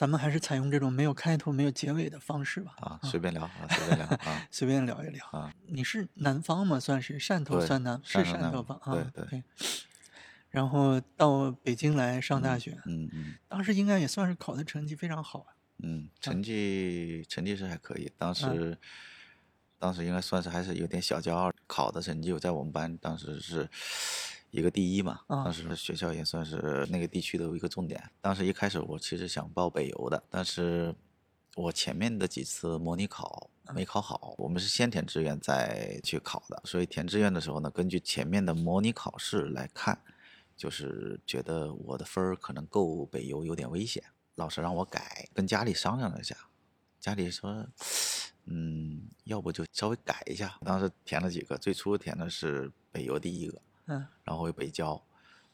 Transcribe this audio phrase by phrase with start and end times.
[0.00, 2.72] 咱们还是采用这种没有开头、没有结尾的方式吧。
[2.78, 5.26] 啊，随便聊啊，随便聊啊 随便聊一聊。
[5.26, 6.80] 啊，你是南方吗？
[6.80, 8.78] 算是汕头算南，是汕汕头吧？
[8.80, 9.44] 啊，对对
[10.48, 15.52] 然后到北京来上大学，嗯嗯当时应该也算是考的成绩非常好啊。
[15.82, 18.78] 嗯，成绩成绩是还可以，当嗯时
[19.78, 23.68] 当时应该算是还是有点小骄傲，考的成绩我在我们班当时是
[24.50, 28.02] 一个第一嘛，啊当时学校也算是那个地区的一个重点。
[28.20, 30.94] 当时一开始我其实想报北邮的，但是
[31.56, 39.96] 我前面的几次模拟考没考好，我们是先填志愿再去考的，所以填志愿的时候呢，根据前面的模拟考试来看，
[40.56, 44.02] 就是觉得我的分儿可能够北邮有点危险，
[44.34, 46.36] 老师让我改，跟家里商量了一下，
[46.98, 47.66] 家里说，
[48.46, 50.58] 嗯，要不就稍微改一下。
[50.64, 55.02] 当时填了几个，最初填的是北邮第一个，嗯，然后有北交，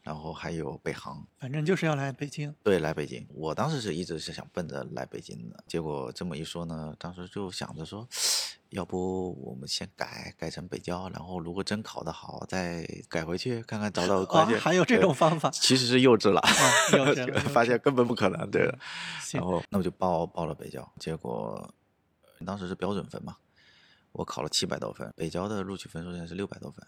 [0.03, 1.27] 然后还有北航。
[1.39, 2.55] 反正就是要来北京。
[2.63, 8.07] 对，来北京，我当时是一直是想奔着来北京的，结果这么一说呢，当时就想着说，
[8.71, 14.61] 要不我们先改改成北交，然后如果真考得好，再改回去看看找找 关啊，键。
[14.61, 15.49] 还有这种方法。
[15.51, 16.51] 其实是幼稚了，啊
[16.93, 18.79] 幼稚了 发现根本不可能，对的。
[19.33, 21.73] 然后那我就报报了北交，结果
[22.45, 23.37] 当时是标准分嘛，
[24.13, 26.85] 我考了七百多分，北交的录取分数线是六百多分，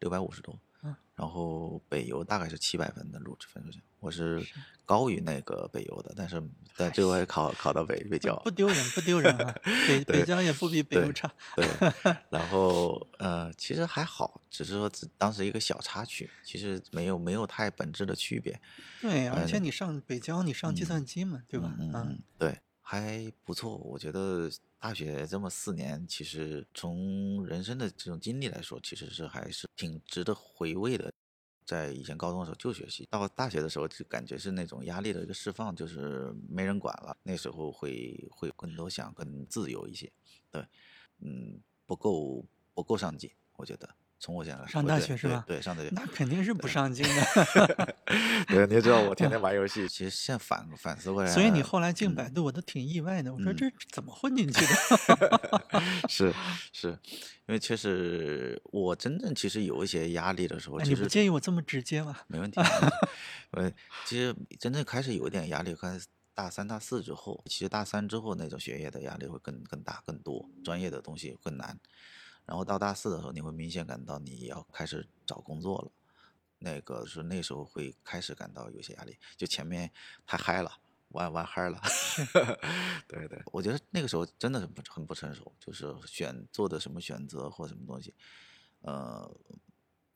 [0.00, 0.58] 六百五十多。
[0.82, 4.44] 嗯然后北邮大概是七百分的录取分数线，我是
[4.84, 6.42] 高于那个北邮的，但是
[6.76, 9.54] 但最后还考考到北北交不，丢人，不丢人啊！
[9.86, 11.30] 北北交也不比北邮差。
[11.54, 11.64] 对，
[12.30, 18.58] 然后呃，其实还好，只是说只当时一个小插曲，其实没有没有太本质的区别。
[19.02, 21.72] 对，而嗯且你上北交，你上计算机嘛，对吧？
[21.78, 22.58] 嗯，对，
[22.92, 23.78] 还不错。
[23.78, 31.10] 我觉得大学这么四年，其实从人生的这种经历来说，其实是还是挺值得回味的。
[31.64, 37.16] 在以前高中的时候就学习，到大学的时候就感觉是那种压力的一个释放，就是没人管了。
[37.22, 40.12] 那时候会会更多想更自由一些，
[40.50, 40.62] 对，
[41.20, 43.88] 嗯，不够不够上进，我觉得
[44.22, 45.88] 从我现在来上大学是吧对，上大学。
[45.90, 47.96] 那肯定是不上进的。
[48.46, 53.34] 对，你也知道我天天玩游戏，其实现在反反思过来，所以你后来进百度，我都挺意外的。
[53.34, 55.40] 我说嗯这怎么混进去的？
[56.08, 56.32] 是
[56.72, 56.90] 是，
[57.46, 62.16] 因为确实我真正其实有一些压力的时候，你不介意我这么直接吗？
[62.28, 62.60] 没问题。
[63.50, 71.76] 没问题呃，其实真正开始有一点压力，开始大三、大四之后，其实大三之后那种学业的压力会更更大、更多，专业的东西更难。
[72.52, 75.90] 然后到大四的时候，你会明显感到你要开始找工作了，
[76.58, 79.90] 那个是那时候会开始感到有些压力，就前面
[80.26, 80.70] 太嗨了。
[81.08, 81.80] 玩玩嗨了，
[83.08, 88.14] 对对，我觉得那个时候真的是不很不成熟，就是选做的什么选择或什么东西，
[88.82, 89.34] 呃，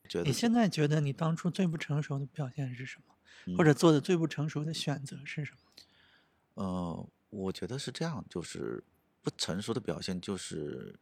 [0.07, 3.15] 觉得你现在觉得你当初最不成熟的表现是什么？
[3.47, 6.63] 嗯或者做的最不成熟的选择是什么？
[6.63, 8.85] 呃，我觉得是这样，就是
[9.23, 10.99] 不成熟的表现就是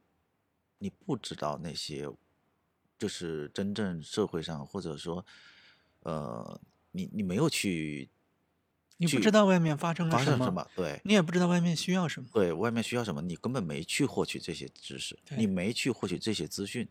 [0.84, 2.06] 你不知道那些，
[2.98, 5.24] 就是真正社会上或者说，
[6.00, 8.10] 呃，你你没有去，
[8.98, 12.28] 你不知道外面发生了什么发生什么，对你也不知道外面需要什么。
[12.34, 16.86] 对，外面需要什么，你根本没去获取这些知识，你没去获取这些资讯。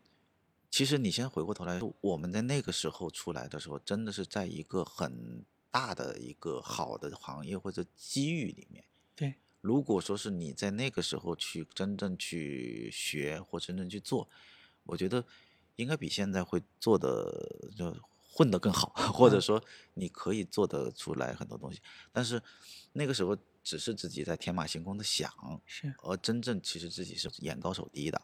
[0.72, 8.84] 其实你先回过头来，我们在那个时候出来的时候，真的是在一个很大的一个好的行业或者机遇里面。
[9.16, 14.30] 对，如果说是你在那个时候去真正去学或真正去做，
[14.84, 15.26] 我觉得
[15.78, 17.96] 应该比现在会做的就
[18.30, 19.64] 混得更好， 或者嗯说
[19.94, 21.82] 你可以做得出来很多东西。
[22.12, 22.44] 但是
[22.92, 25.32] 那个时候只是自己在天马行空的想，
[25.66, 28.22] 是而真正其实自己是眼高手低的。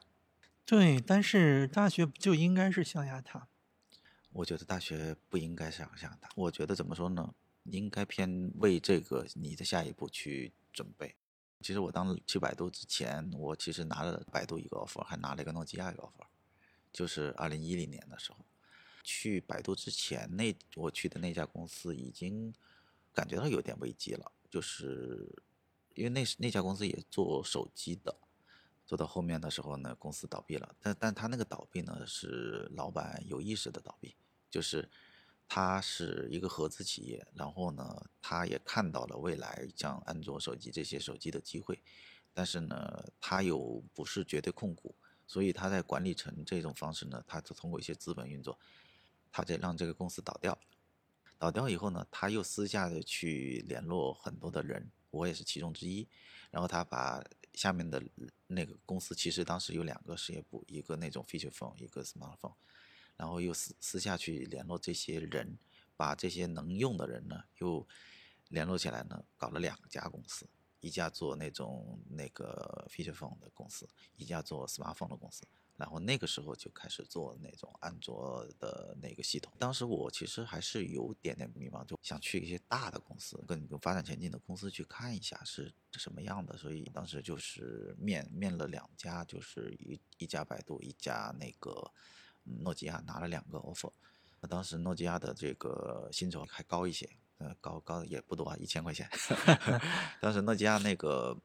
[0.66, 3.48] 对，但是大学不就应该是象牙塔？
[4.34, 7.34] 我觉得大学不应该想象它，我觉得怎么说呢？
[7.64, 11.16] 应该偏为这个你的下一步去准备。
[11.62, 16.26] 其实我当去百度之前，我其实拿了百度一个 offer，还拿了一个诺基亚一个 offer，
[16.92, 18.40] 就是二零一零年的时候。
[19.02, 22.54] 去百度之前，那我去的那家公司已经
[23.14, 25.28] 感觉到有点危机了，就是
[25.96, 28.16] 因为那那家公司也做手机的，
[28.86, 30.76] 做到后面的时候呢，公司倒闭了。
[30.80, 34.16] 但但他那个倒闭呢，是老板有意识的倒闭，
[34.50, 34.88] 就是
[35.52, 41.82] 他是一个合资企业，然后呢，他也看到了未来像安卓手机这些手机的机会，
[42.36, 48.60] 但是呢，他又不是绝对控股，所以他在管理层这种方式呢，他就通过一些资本运作，
[49.32, 50.56] 他再让这个公司倒掉。
[51.40, 56.08] 倒掉以后呢，他又私下的去联络很多的人，我也是其中之一。
[56.52, 57.24] 然后他把
[57.54, 58.04] 下面的
[58.46, 62.54] 那个公司，其实当时有两个事业部，一个那种 feature phone，一个 smartphone，
[63.20, 65.58] 然后又私私下去联络这些人，
[65.98, 67.86] 把这些能用的人呢，又
[68.48, 70.48] 联络起来呢，搞了两家公司。
[70.80, 73.86] 一家做那种那个 feature phone 的公司，
[74.16, 75.44] 一家做 smartphone 的公司。
[75.76, 79.52] 然后那个时候就开始做那种安卓的那个系统。
[79.60, 86.56] 当时我其实还是有点点迷茫，就想去一些大的公司，更有发展前景的公司去看一下是什么样的。
[86.56, 91.92] 所以当时就是面面了两家，就是一一家百度，一家那个
[92.62, 93.92] 诺基亚，拿了两个 offer。
[94.50, 99.10] 当时诺基亚的这个薪酬还高一些，呃，高高也不多，一千块钱。
[100.22, 101.38] 当时诺基亚那个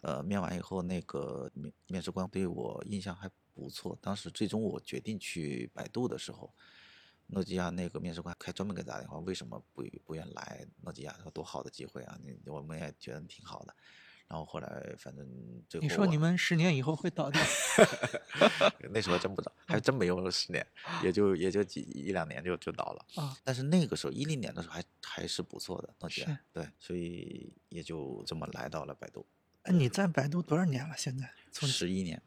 [0.00, 3.30] 呃面完以后，那个面面试官对我印象还。
[3.56, 6.52] 不错，当时最终我决定去百度的时候，
[7.28, 11.16] 诺基亚那个面试官还专门给打电话，为什么不不愿来诺基亚？
[11.22, 12.18] 说多好的机会啊！
[12.20, 13.72] 你我们也觉得挺好的。
[14.26, 15.26] 然后后来反正
[15.68, 17.40] 最后你说你们十年以后会倒掉？
[18.90, 20.66] 那时候真不知道，还真没有十年，
[21.02, 23.22] 也就也就几一两年就就倒了。
[23.22, 23.36] 啊！
[23.44, 29.26] 但是那个时候一零年的时候还还是不错的诺基亚，对，所以也就这么来到了百度。
[29.66, 30.94] 你在百度多少年了？
[30.96, 31.30] 现在？
[31.52, 32.20] 从十一年。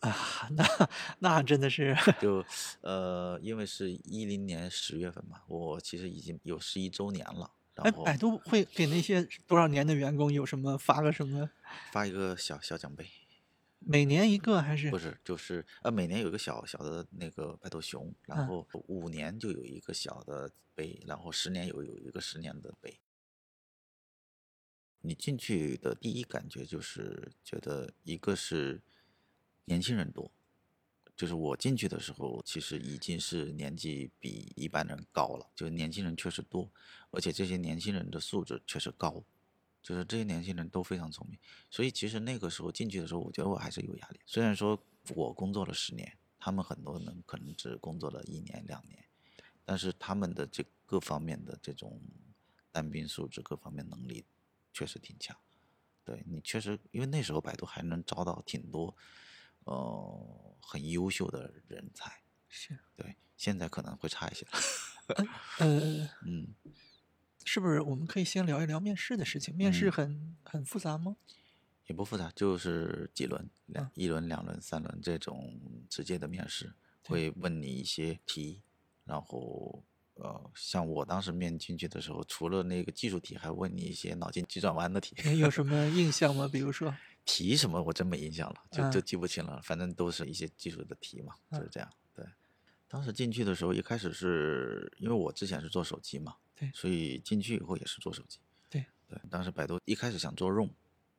[0.00, 0.88] 啊，那
[1.18, 2.44] 那真的是 就
[2.82, 7.50] 呃，因为是一零年十月份嘛，我其实已经有十一周年了。
[7.82, 11.50] 哎，百度会给那些多少年的员工有什么发个什么？
[11.90, 13.06] 发一个小小奖杯，
[13.78, 14.90] 每年一个还是？
[14.90, 22.98] 不是，就是呃，每年有一个小小的那个百度熊，然后五年就有一个小的杯，然后十年有有一个十年的杯。
[25.00, 28.80] 你进去的第一感觉就是觉得一个是。
[29.70, 30.32] 年轻人多，
[31.18, 35.44] 就是我进去的时候，其实已经是年纪比一般人高了。
[35.52, 36.70] 就是年轻人确实多，
[37.10, 39.24] 而且这些年轻人的素质确实高，
[39.82, 41.36] 就是这些年轻人都非常聪明。
[41.68, 44.20] 所以其实那个时候进去的时候，我觉得我还是有压力。
[44.26, 44.80] 虽然说
[45.16, 49.04] 我工作了十年，他们很多人可能只工作了一年两年，
[49.64, 52.00] 但是他们的这各方面的这种
[52.70, 54.24] 单兵素质、各方面能力
[54.72, 55.36] 确实挺强。
[56.04, 58.96] 对你确实，因为那时候百度还能招到挺多。
[59.68, 64.46] 呃，很优秀的人才是对，现在可能会差一些。
[65.58, 66.54] 呃，嗯，
[67.44, 69.54] 是不是我们可以先聊一聊面试的事情？
[69.54, 71.16] 面试很很复杂吗？
[71.86, 75.60] 也不复杂，就是几轮，两一轮、两轮、三轮这种
[75.90, 76.72] 直接的面试，
[77.04, 78.62] 会问你一些题，
[79.04, 79.82] 然后
[80.14, 85.14] 呃，像我当时面进去的时候，除了那个技术题，还问你一些脑筋急转弯的题。
[85.38, 86.48] 有什么 印象吗？
[86.50, 86.94] 比如说？
[87.30, 89.60] 题什么我真没印象了，就就记不清了。
[89.62, 91.86] 反正都是一些技术的题嘛，就是这样。
[92.14, 92.24] 对，
[92.88, 98.38] 当时进去的时候，一开始是因为我之前是做手机嘛，对，所以进去以后也是做手机。
[98.70, 100.70] 对对，当时百度一开始想做 ROM，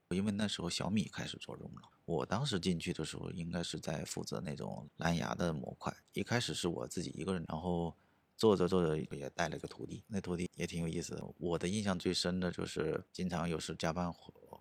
[0.09, 1.87] 因为那时候小米开始做 ROM 了。
[2.05, 5.95] 我当时进去的时候，应该是在负责那种蓝牙的模块。
[6.13, 7.95] 一开始是我自己一个人，然后
[8.35, 11.23] 做着做着也带了一个徒弟，那徒弟也挺有意思的。
[11.37, 14.11] 我的印象最深的就是经常有时加班。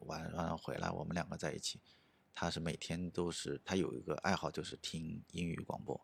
[0.09, 1.79] 晚上回来，我们两个在一起。
[2.35, 6.01] 他是每天都是，他有一个爱好就是听英语广播。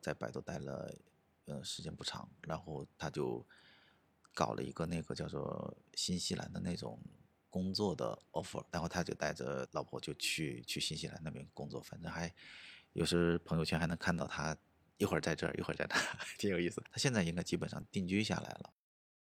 [0.00, 0.94] 在百度待了，
[1.46, 3.44] 呃，时间不长，然后他就
[4.32, 6.98] 搞了一个那个叫做新西兰的那种
[7.50, 11.80] 工作的 offer，然后他就带着老婆就去去新西兰那边工作。
[11.80, 12.32] 反正还
[12.92, 14.56] 有时朋友圈还能看到他
[14.98, 15.96] 一会儿在这儿，一会儿在那，
[16.38, 16.82] 挺有意思。
[16.90, 18.72] 他现在应该基本上定居下来了。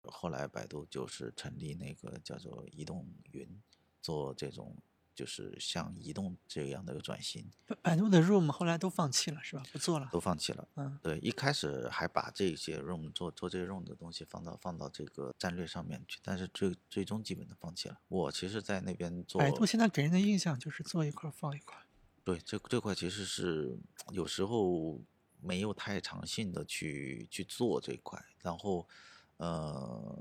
[0.05, 3.63] 后来百度就是成立那个叫做移动云。
[4.03, 4.77] 做这种
[5.15, 7.51] 就是像移动这样的一个转型，
[7.83, 9.63] 百度的 Room 后来都放弃了是吧？
[9.71, 10.67] 不做了，都放弃了。
[10.77, 18.01] 嗯，对，一开始还把这些 Room 做做这些 Room 的东西放到放到这个战略上面去，但是最最终基本都放弃了。
[18.09, 21.77] 我其实，在那边做，百度现在给人的印象就是做一块放一块。
[22.25, 23.79] 对，这这块其实是
[24.13, 24.99] 有时候
[25.43, 28.89] 没有太长性的去去做这块，然后
[29.37, 30.19] 呃。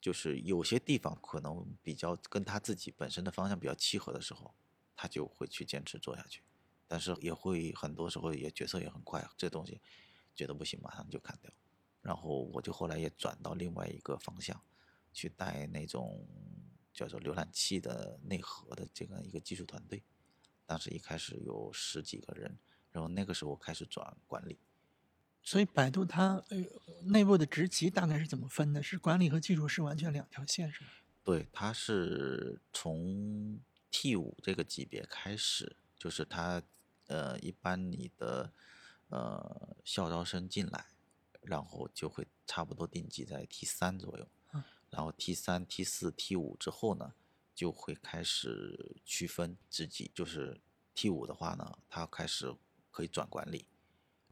[0.00, 4.54] 就是有些地方可能比较跟他自己本身的方向比较契合的时候，
[4.94, 6.42] 他就会去坚持做下去，
[6.86, 9.80] 但是也会很多时候也决策也很快，这东西
[10.34, 11.52] 觉得不行马上就砍掉。
[12.00, 14.62] 然后我就后来也转到另外一个方向，
[15.12, 16.26] 去带那种
[16.94, 20.02] 叫做浏览器的内核的这个一个技术团队，
[20.64, 22.56] 当时一开始有十几个人，
[22.92, 24.58] 然后那个时候开始转管理。
[25.48, 26.62] 所以百度它呃
[27.04, 28.82] 内部的职级大概是怎么分的？
[28.82, 30.90] 是管理和技术是完全两条线，是吗？
[31.24, 33.58] 对，它是从
[33.90, 36.62] T 五这个级别开始，就是它
[37.06, 38.52] 呃一般你的
[39.08, 40.84] 呃校招生进来，
[41.40, 44.28] 然后就会差不多定级在 T 三左右，
[44.90, 47.14] 然后 T 三、T 四、T 五之后呢，
[47.54, 50.60] 就会开始区分职级，就是
[50.94, 52.54] T 五的话呢，它开始
[52.90, 53.64] 可以转管理。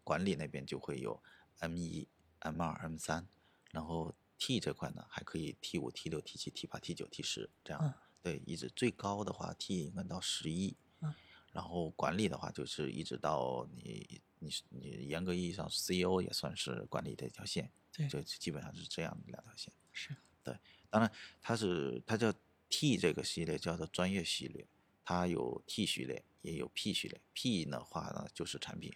[0.06, 1.20] 管理那边就会有
[1.58, 2.06] M 一、
[2.38, 3.26] M 二、M 三，
[3.72, 7.92] 然后 T 这块呢还可以 T 五、T 六、T 七、T 八、T 九、T 十这样。
[8.22, 11.12] 对，一直最高的话 T 应该到十一，嗯
[11.50, 19.72] 然后管理的话就是一直到你你你严格意义上 CEO 也算是管理的一条线，对就基本上是这样的两条线。
[19.92, 20.56] 是对
[20.88, 21.10] 当然，
[21.42, 22.32] 它是它叫
[22.68, 24.68] T 这个系列叫做专业系列，
[25.02, 27.20] 它有 T 系列，也有 P 系列。
[27.32, 28.94] P 的话呢就是产品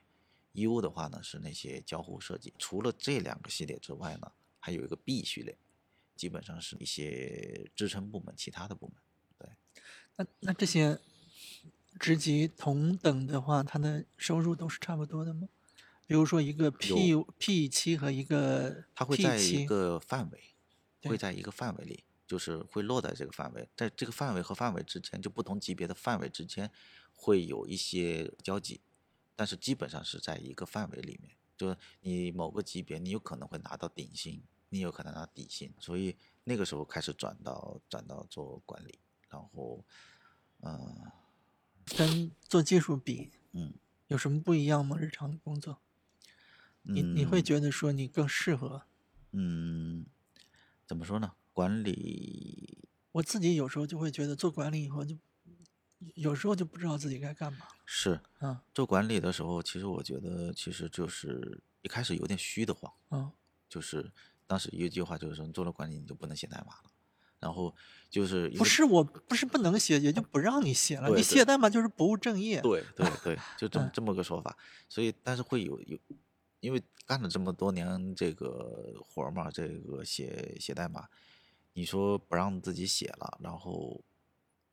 [0.53, 2.53] ，U 的话呢是那些交互设计。
[2.59, 5.57] 除了这两个系列之外呢，还有一个 B 系列，
[6.17, 8.97] 基本上是一些支撑部门、其他的部门。
[9.39, 9.49] 对
[10.17, 10.99] 那那这些
[11.99, 15.49] 职级同等的话，它的收入都是差不多的吗？
[16.07, 20.43] 比如说一个 P P 七和一个它会在一，个范围，
[21.05, 26.69] 会在一个范围里，就是会落在这个范围，在这个范围和范围之间，就不同级别的范围之间
[27.15, 28.81] 会有一些交集，
[29.41, 31.35] 但是基本上是在一个范围里面。
[31.57, 38.99] 就是你某个级别，你有可能会拿到顶薪，你有可能拿到底薪，所以那个时候开始转到转到做管理，
[39.31, 39.83] 然后，
[40.61, 41.11] 嗯、
[41.97, 43.73] 跟做技术比嗯，
[44.09, 44.99] 有什么不一样吗？
[44.99, 45.81] 日常的工作，
[46.83, 48.83] 你你会嗯觉得说你更适合？
[49.33, 50.05] 嗯，
[50.87, 51.33] 怎么说呢？
[51.55, 55.17] 管理我自己有时候就会觉得做管理以后就
[56.15, 63.31] 有时候就不知道自己该干嘛是嗯做管理的时候，其实我觉得其实就是一开始有点虚的慌，嗯
[63.69, 64.11] 就是
[64.47, 66.91] 当时有一句话就是说，你做了管理你就不能写代码了。
[67.39, 67.75] 然后
[68.11, 71.09] 就是不是我不是不能写，也就不让你写了。
[71.09, 72.61] 对对你写代码就是不务正业。
[72.61, 74.55] 对对 对，就这么嗯这么个说法。
[74.91, 75.99] 所以但是会有有，
[76.61, 81.09] 因为干了这么多年这个活儿嘛，这个写写代码，
[81.73, 83.99] 你说不让自己写了，然后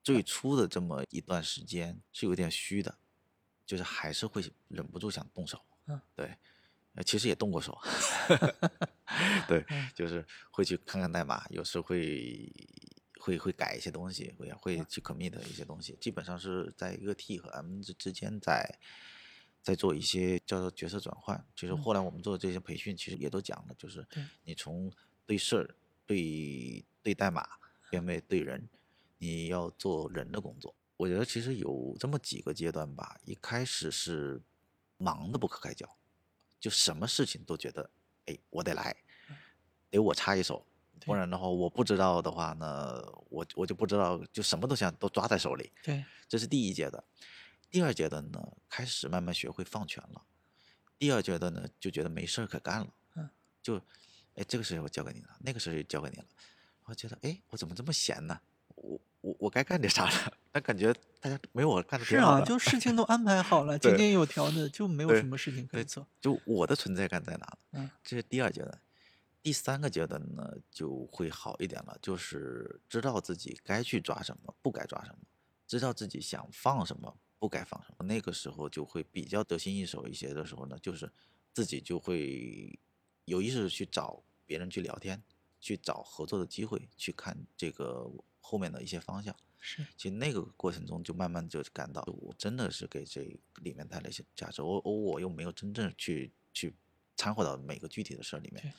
[0.07, 2.97] 最初的这么一段时间是有点虚的，
[3.65, 5.61] 就是还是会忍不住想动手。
[5.87, 6.33] 嗯，对，
[6.93, 7.77] 呃，其实也动过手。
[9.49, 12.49] 对，嗯就是会去看看代码，有时会
[13.19, 18.79] 会会改一些东西，会会去 commit 一些东西，基本上是在一个 T 和 M 之之间在
[19.61, 21.45] 在做一些叫做角色转换。
[21.53, 24.07] 其实嗯后来我们做的这些培训，其实也都讲了，就是
[24.45, 24.89] 你从
[25.25, 27.45] 对事儿、对对代码
[27.89, 28.69] 变为对人，
[29.17, 30.75] 你要做人的工作。
[30.95, 34.41] 我觉得其实有这么几个阶段吧，一开始是
[34.97, 35.87] 忙得不可开交，
[36.59, 37.89] 就什么事情都觉得，
[38.25, 38.95] 哎，我得来，
[39.91, 40.65] 得我插一手，
[41.01, 45.71] 不然的话，我不知道的话呢，我我就不知道，就什么都想都抓在手里。
[45.83, 47.03] 对，这是第一阶段。
[47.69, 50.25] 第二阶段呢，开始慢慢学会放权了。
[50.97, 53.29] 第二阶段呢，就觉得没事儿可干了，嗯，
[53.61, 53.77] 就，
[54.33, 56.25] 哎，这个事情我交给你了，那个事情交给你了，
[56.85, 58.39] 我觉得，哎，我怎么这么闲呢？
[59.21, 60.33] 我我我该干点啥了？
[60.51, 62.41] 但感觉大家没有我干的是啊。
[62.41, 66.07] 就事情都 安排好了，井井有条的，就没有什么事情可以做。
[66.19, 67.57] 就我的存在感在哪？
[67.71, 68.81] 嗯这是第二阶段。
[69.43, 75.19] 第三个阶段呢，就会好一点了，就是知道自己该去抓什么，不该抓什么，
[75.65, 78.05] 知道自己想放什么，不该放什么。
[78.05, 81.09] 那个时候就会比较得心应手一些的时候呢，就是
[81.53, 82.77] 自己就会
[83.23, 85.21] 有意识的去找别人去聊天，
[85.61, 88.05] 去找合作的机会，去看这个
[88.47, 89.35] 后面的一些方向。
[89.59, 93.21] 是，其实那个过程中，就慢慢就感到我真的是给这
[93.63, 96.73] 里面带来一些价值，我我我又没有真正去去
[97.15, 98.73] 掺和到每个具体的事儿里面，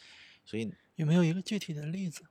[0.44, 2.24] 所以有没有一个具体的例子？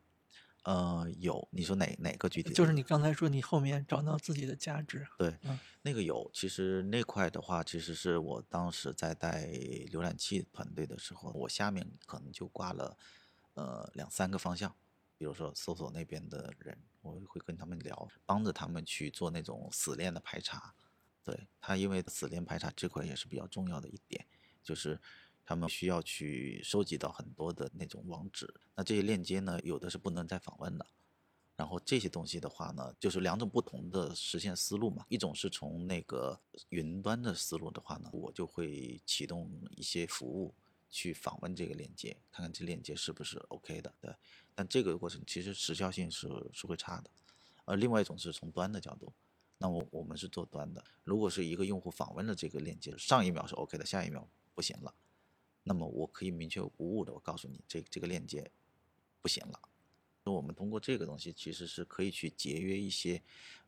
[0.63, 5.07] 呃有你说哪哪个具体的就是你刚才说你后面找到自己的价值。
[5.17, 9.47] 对嗯那个有，其实那块的话，其实是我当时在带
[9.93, 12.97] 浏览器团队的时候，我下面可能就挂了
[13.53, 14.75] 呃两三个方向，
[15.17, 16.77] 比如说搜索那边的人，
[17.07, 20.73] 我会跟他们聊，帮着他们去做那种死链的排查。
[21.23, 24.25] 对他，因为死链排查这块也是比较重要的一点，
[24.63, 24.99] 就是
[25.45, 30.85] 他们需要去收集到很多的那种网址，那这些链接呢，有的是不能再访问的。
[31.57, 35.03] 然后这些东西的话呢，就是两种不同的实现思路嘛。
[35.09, 40.53] 一种是从那个云端的思路的话呢，我就会启动一些服务
[40.89, 43.93] 去访问这个链接，看看这链接是不是 OK 的。
[43.99, 44.15] 对，
[44.55, 47.09] 但这个过程其实时效性是是会差的。
[47.65, 49.13] 而另外一种是从端的角度，
[49.57, 50.83] 那我我们是做端的。
[51.03, 54.93] 如果是一个用户访问了这个链接，上一秒是 OK 的，下一秒不行了，
[55.63, 58.49] 那么我可以明确无误的我告诉你，这这个链接
[59.21, 59.59] 不行了。
[60.23, 63.21] 那我们通过这个东西，其实是可以去节约一些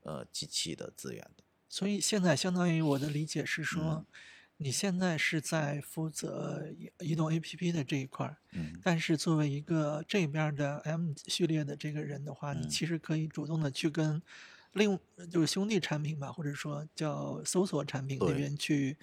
[0.04, 1.44] 呃机器的资源的。
[1.68, 4.06] 所以现在相当于我的理解是说嗯，
[4.62, 14.22] 你现在是在负责移移动 APP 的这一块儿，嗯但是作为一个这边的 M 序列的这个人的话，你嗯其实可以主动的去跟
[14.74, 15.00] 另
[15.32, 18.98] 就是兄弟产品吧，或者说叫搜索产品那边去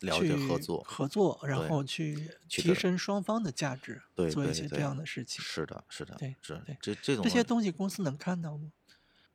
[0.00, 5.42] 了解去合作合作，然后去提升双方的价值，对做一些这样的事情。
[5.42, 8.70] 是的，是的，对是对这这种这些东西公司能看到吗？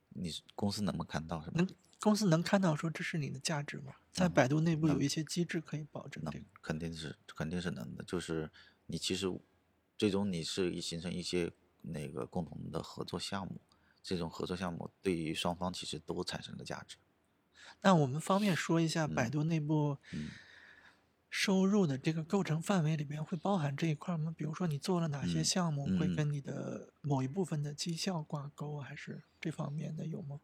[0.09, 1.53] 你公司能不能看到是吗？
[1.55, 1.67] 能
[2.05, 3.93] 公司能看到说这是你的价值吗？
[4.11, 6.45] 在百度内部有一些机制可以保证能这个。
[6.61, 8.51] 肯定是肯定是能的，就是
[8.85, 9.25] 你其实
[9.97, 13.59] 最终你是一形成一些那个共同的合作项目，
[14.03, 16.97] 这种合作项目对于双方其实都产生了价值。
[17.81, 20.29] 那我们方便说一下百嗯度内部嗯
[21.27, 24.31] 收入的这个构成范围里边会包含这一块吗？
[24.37, 30.39] 比如说你做了哪些嗯项目会嗯跟你的某一部分的绩效挂钩，还是这方面的有吗？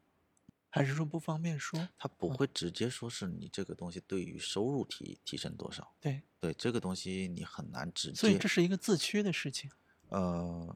[0.71, 1.87] 还是说不方便说？
[1.97, 9.69] 他不会直接说是你这个东西对于收入提提升多少，对，对这个东西你很难直接所以这是一个自驱的事情。
[10.07, 10.75] 呃，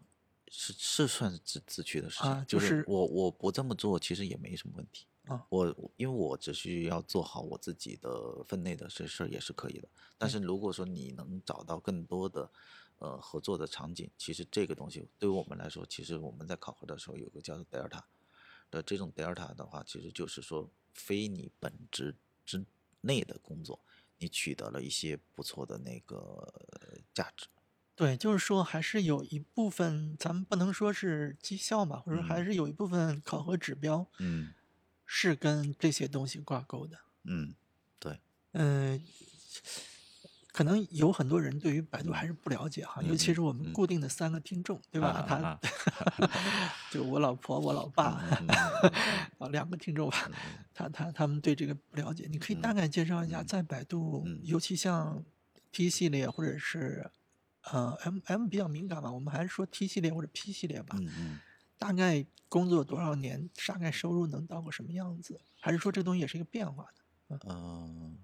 [0.50, 5.08] 是是算是自自驱的事情，啊就就是我我不这么做，其实也没什么问题。
[5.28, 9.88] 啊我我因为我只需要做好我自己的分内的这事儿也是可以的。
[10.20, 12.52] 但是如果说你能找到更多的
[13.00, 18.04] 呃合作的场景，其实这个东西对于我们来说，其实我们在考核的时候有个叫做 delta
[18.72, 22.66] 的这种 delta 的话，其实就是说非你本职之
[23.02, 23.80] 内的工作，
[24.18, 27.48] 你取得了一些不错的那个呃价值。
[27.96, 34.54] 对，就是说还是有一部分，咱们不能说是绩效嘛，或者还嗯是有一部分考核指标嗯
[35.06, 37.00] 是跟这些东西挂钩的。
[37.24, 37.56] 嗯，
[37.98, 38.20] 对。
[38.52, 39.02] 嗯，
[40.56, 45.10] 可能有很多人对于百度还是不了解哈，尤其嗯是我们嗯固定的三个听众，对吧？
[45.10, 45.60] 啊他啊。
[46.90, 48.48] 就我老婆、我老爸嗯
[49.38, 50.32] 啊，两个听众吧，
[50.74, 53.46] 他他他们对这个不了解，你可以大概介绍一下，嗯。
[53.46, 54.40] 在百度，嗯。
[54.44, 55.22] 尤其像
[55.74, 57.12] T 系列或者是
[57.64, 61.40] 呃 M M 比较敏感吧，我们还是说 T 系列或者 P 系列吧，嗯嗯，
[61.78, 65.38] 大概工作多少年，大概收入能到个什么样子？
[65.60, 66.86] 还是说这东西也是一个变化
[67.28, 67.40] 的？
[67.50, 68.18] 嗯，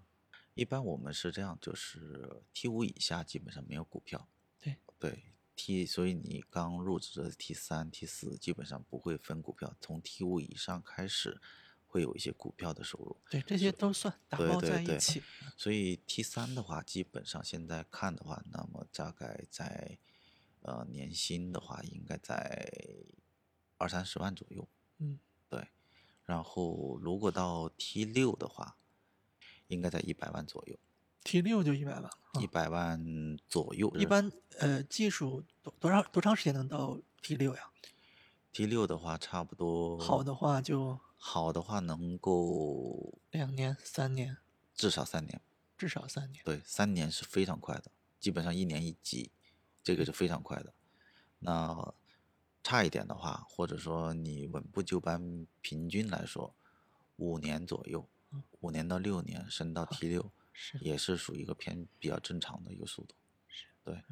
[0.61, 4.29] 一般我们是这样，就是 T 五以下基本上没有股票。
[4.59, 5.23] 对对
[5.55, 11.41] ，T，所以你刚入职的 T 三、T 四基本上不会分股票，从 T 五以上开始
[11.87, 13.17] 会有一些股票的收入。
[13.27, 15.23] 对，这些都算打包在一起。
[15.57, 19.97] 所以 T 三的话，基本上现在看的话，那么大概在
[20.61, 22.71] 呃年薪的话，应该在
[23.79, 24.69] 二三十万左右。
[24.99, 25.17] 嗯，
[25.49, 25.69] 对。
[26.23, 28.77] 然后如果到 T 六的话，
[29.71, 30.77] 应该在一百万左右
[31.23, 32.09] ，T 六就一百万了。
[32.09, 33.91] 啊一百万左右。
[33.97, 37.71] 一般呃，技术多多长多长时间能到 T 六呀
[38.53, 44.37] ？T 六的话，差不多好的话就好的话能够两年、三年，
[44.75, 45.41] 至少三年。
[45.77, 46.43] 至少三年。
[46.45, 49.31] 对，三年是非常快的，基本上一年一级，
[49.83, 50.73] 这个是非常快的。
[51.39, 51.93] 那
[52.63, 56.55] 差一点的话，或者说你稳步就班，平均来说，
[57.15, 58.07] 五年左右，
[58.61, 63.15] 五年到六年升到 T 六，是也是属于一个偏比较正常的一个速度。
[63.47, 64.03] 是，对，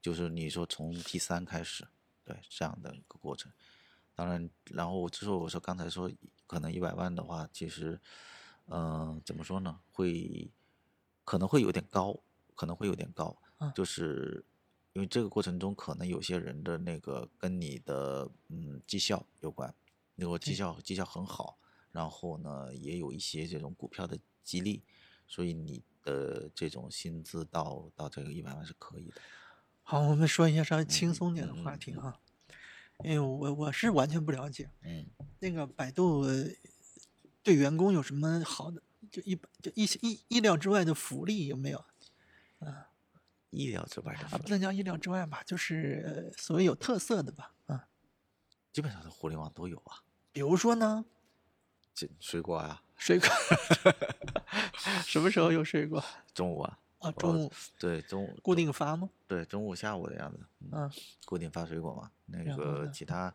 [0.00, 1.86] 就是你说从 T 三开始，
[2.24, 3.52] 对这样的一个过程。
[4.14, 6.10] 当然，然后之后我说刚才说
[6.46, 8.00] 可能一百万的话，其实，
[8.64, 9.80] 呃，怎么说呢？
[9.92, 10.50] 会
[11.24, 12.18] 可能会有点高，
[12.54, 14.42] 可能会有点高，嗯就是
[14.94, 19.74] 因为这个过程中可能有些人的那个跟你的嗯绩效有关，
[20.14, 21.58] 如果绩效绩效很好，
[21.96, 24.82] 然后呢也有一些这种股票的激励，
[25.26, 29.20] 所以你的这种薪资到到这个一百万是可以的。
[29.82, 32.20] 好，我们说一下稍微轻嗯松点的话题哈，
[33.02, 35.06] 因为我我是完全不了解嗯。
[35.38, 36.44] 那个百度呃
[37.42, 41.78] 对员工有什么好的，就一就意意意料之外的福利有没有？
[42.58, 42.90] 啊
[43.50, 47.88] 意料之外的啊，不能叫意料之外吧，就是呃所谓有特色的吧，啊，
[48.70, 51.15] 基本上是互联网都有啊，比如说呢，这
[52.20, 53.28] 水果啊， 水果，
[55.04, 56.02] 什么时候有水果？
[56.34, 59.08] 中午啊，啊，中午对中午固定发吗？
[59.26, 60.90] 对中午下午的样子，嗯嗯，
[61.24, 62.10] 固定发水果嘛。
[62.26, 63.34] 那个其他，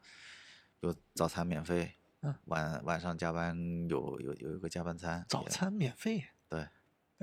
[0.82, 3.58] 有早餐免费，嗯晚晚上加班
[3.90, 6.26] 有有有一个加班餐，早餐免费。
[6.50, 6.68] 对，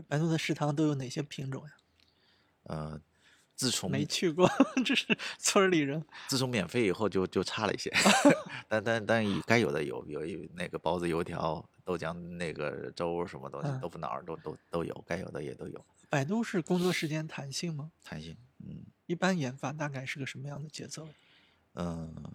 [0.08, 1.72] 百度的食堂都有哪些品种呀？
[2.64, 3.00] 呃，
[3.58, 4.48] 自从没去过，
[4.86, 6.02] 这是村里人。
[6.28, 7.92] 自从免费以后就就差了一些，
[8.68, 17.90] 但但但也该有的有有有那个包子、油条、豆浆、那个粥什么东西，嗯豆腐脑儿都都都有，该有的也都有，百度是工作时间弹性吗？
[18.04, 21.08] 弹性，嗯一般研发大概是个什么样的节奏？
[21.74, 22.32] 嗯、呃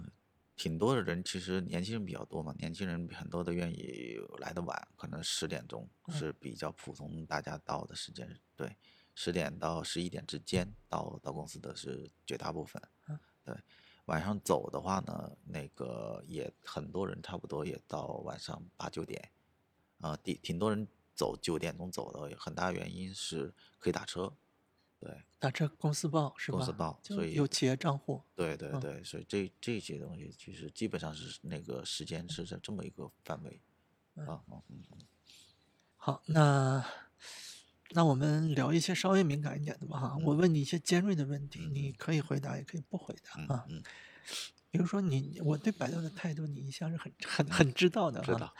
[0.55, 8.75] 挺多的人其实年轻人比较多嘛，年轻人很多都愿意来的晚，可能十点钟嗯是比较普通大家到的时间，对，
[9.15, 13.55] 十点到十一点之间到到公司的是绝大部分嗯，对，
[14.05, 19.31] 晚上走的话呢，那个也很多人差不多也到晚上八九点，
[19.99, 24.33] 啊、挺挺多人走九点钟走的，很大原因是可以打车，
[24.99, 26.57] 对打车公司报是吧？
[26.57, 28.15] 公司报，所以有企业账户。
[28.15, 33.61] 嗯对对对，所以这这些东西其实基本上是那个时间是在这么一个范围
[34.15, 34.97] 嗯啊，嗯嗯嗯
[35.97, 36.83] 好，那
[37.93, 40.17] 那我们聊一些稍微敏感一点的吧哈。
[40.23, 43.65] 我问你一些尖锐的问题，嗯你可以回答，也可以不回答啊。
[44.71, 48.53] 比如说你，我对百度的态度，你一向是很很很知道的知道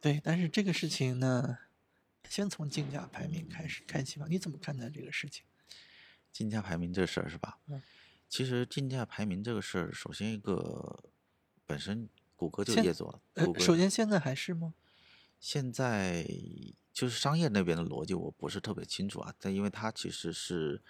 [0.00, 1.58] 对，但是这个事情呢，
[2.28, 4.26] 先从竞价排名开始开启吧。
[4.28, 5.44] 你怎么看待这个事情？
[6.32, 7.58] 竞价排名这事儿是吧？
[7.68, 7.80] 嗯
[8.28, 11.04] 其实竞价排名这个事儿，首先一个
[11.64, 14.74] 本身谷歌就现业做了，首先现在还是吗？
[15.38, 16.26] 现在
[16.96, 19.34] 就是商业那边的逻辑，我不是特别清楚啊。
[19.38, 20.80] 但因为它其实是，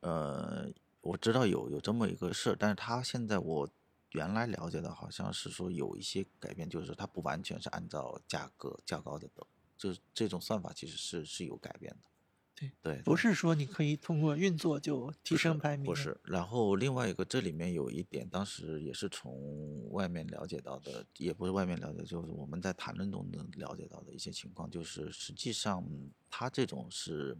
[0.00, 3.66] 呃，我知道有有这么一个事，但是它现在我
[4.10, 9.46] 原来了解的好像是说有一些改变，就是它不完全是按照价格较高的走，
[9.78, 12.13] 就是这种算法其实是是有改变的。
[12.56, 16.16] 对对，不是说你可以通过运作就提升排名的，不是。
[16.22, 25.84] 然后另外一个，这里面有一点，当时也是从外面了解到的，也不是外面了解，就是我们在谈论中能了解到的一些情况，就是实际上
[26.30, 27.36] 它这种是，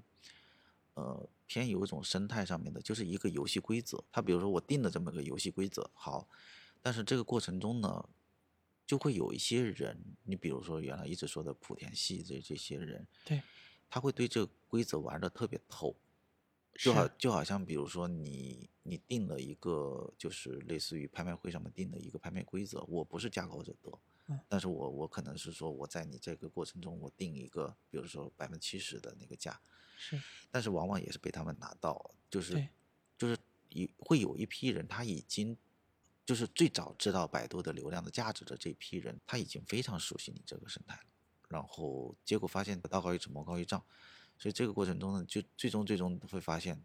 [0.94, 4.03] 呃，偏有一种生态上面的，就是一个游戏规则。
[4.11, 6.29] 它比如说我定了这么个游戏规则，好，
[6.83, 8.09] 但是这个过程中呢，
[8.85, 13.40] 就会有一些人，你比如说原来一直说的莆田系这这些人，对，
[13.94, 15.94] 他会对这个规则玩的特别透，
[16.74, 29.61] 就好就好像比如说你你定了一个就是类似于拍卖会上面定的一个拍卖规则，我不是价高者得，嗯但是我我可能是说我在你这个过程中我定一个，比如说百分之七十的那个价，
[29.96, 32.68] 是但是往往也是被他们拿到，就是
[33.16, 35.57] 就是有会有一批人他已经。
[36.26, 41.02] 就是最早知道百度的流量的价值的这批人，他已经非常熟悉你这个生态了。
[41.54, 43.80] 然后结果发现道高一尺，魔高一丈，
[44.36, 46.84] 所以这个过程中呢，就最终最终会发现，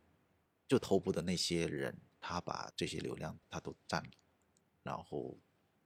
[0.68, 4.12] 就头部的那些人，他把这些流量他都占了，
[4.84, 5.36] 然后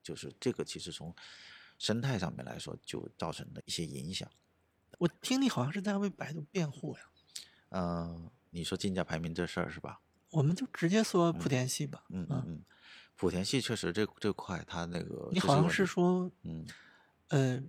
[0.04, 1.16] 就是这个其实从
[1.80, 4.30] 生态上面来说，就造成了一些影响。
[5.00, 7.04] 我听你好像是在为百度辩护呀。
[7.70, 10.02] 呃，你说竞价排名这事儿是吧？
[10.32, 12.04] 我们就直接说莆田系吧。
[12.10, 12.64] 嗯嗯嗯，
[13.18, 16.66] 莆田系确实这这块它那个你好像是说，嗯
[17.30, 17.64] 呃，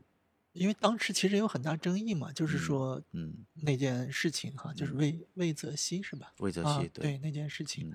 [0.54, 3.44] 因为当时其实有很大争议嘛，就是嗯说嗯。
[3.54, 4.96] 那件事情哈，就是嗯。
[4.96, 6.32] 魏魏则西是吧？
[6.38, 7.18] 魏则啊西，对。
[7.18, 7.92] 那件事情，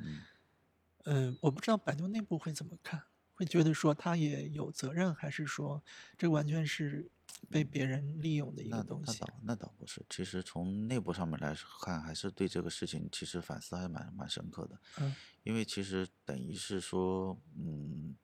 [1.05, 3.01] 嗯我不知道百度内部会怎么看，
[3.33, 5.83] 会觉得说他也有责任，还是说
[6.17, 7.09] 这完全是
[7.49, 9.19] 被别人利用的一个东西？
[9.21, 14.77] 那倒那倒不是，其实从内部上面来看，还是对这个事情其实反思还蛮蛮深刻的。
[14.99, 18.15] 嗯，因为其实等于是说，嗯，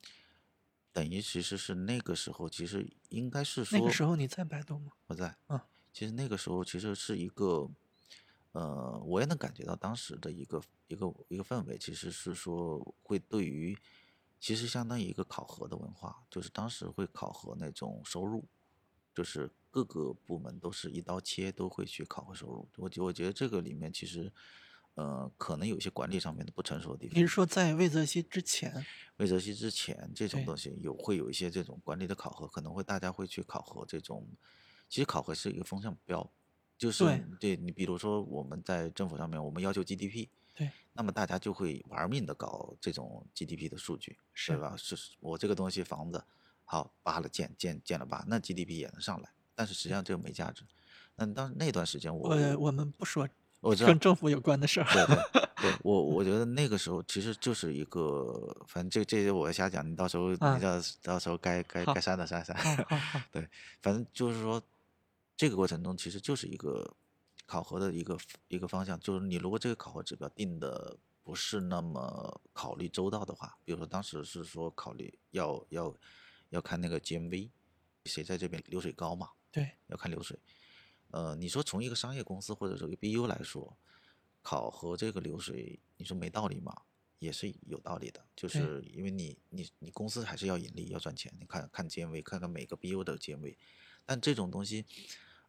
[0.96, 4.94] 等于其实是那个时候，其实应该是说那个时候你在百度吗？
[5.08, 5.60] 我在，嗯，
[5.92, 7.70] 其实那个时候其实是一个，
[8.54, 13.78] 呃，我也能感觉到当时的一个一个一个氛围，其实是说会对于，
[14.40, 18.46] 其实相当于一个考核的文化，就是当时会考核那种收入，
[19.14, 22.70] 就是各个部门都是一刀切，都会去考核收入。
[22.78, 24.32] 我觉我觉得这个里面其实，
[24.96, 27.16] 呃，可能有一些管理上面的不成熟的地方。
[27.16, 28.86] 你是说在魏则西之前？
[29.18, 34.28] 魏则西之前这种东西有会有一些这种管理的考核，可能会大家会去考核这种，
[34.90, 36.30] 其实考核是一个风向标，
[36.78, 37.04] 就是
[37.40, 44.76] 对你比如说我们在政府上面我们要求 GDP，对，那么大家就会玩命的搞这种 GDP 的数据，是对吧？
[44.78, 46.24] 是我这个东西房子
[46.66, 50.64] 好扒了建建建了扒，那 GDP 也能上来，但是实际上这个没价值。
[51.16, 53.28] 那当那段时间我我我们不说
[53.66, 54.88] 我知道跟政府有关的事儿。
[54.94, 55.16] 对对
[55.62, 62.56] 对，我我觉得那个时候其实就是一个，反正这这些我瞎讲，你到时候啊你到到时候该该该删的删删。
[63.32, 63.48] 对，
[63.82, 64.62] 反正就是说，
[65.36, 66.96] 这个过程中其实就是一个
[67.48, 75.96] 考核的一个一个方向，就是你如果这个考核指标定的不是那么考虑周到的话，比如说当时是说考虑要要
[76.50, 77.50] 要看那个 GMV，
[78.06, 80.38] 谁在这边流水高嘛，对，要看流水。
[81.16, 83.78] 呃，你说从一个商业公司或者说一个 BU 来说，
[84.42, 86.76] 考核这个流水，你说没道理吗？
[87.20, 93.56] 也是有道理的，就是因为你你你公司还是要盈利要赚钱，你看看 GMV，看看每个 BU 的 GMV，
[94.06, 94.86] 但这种东西，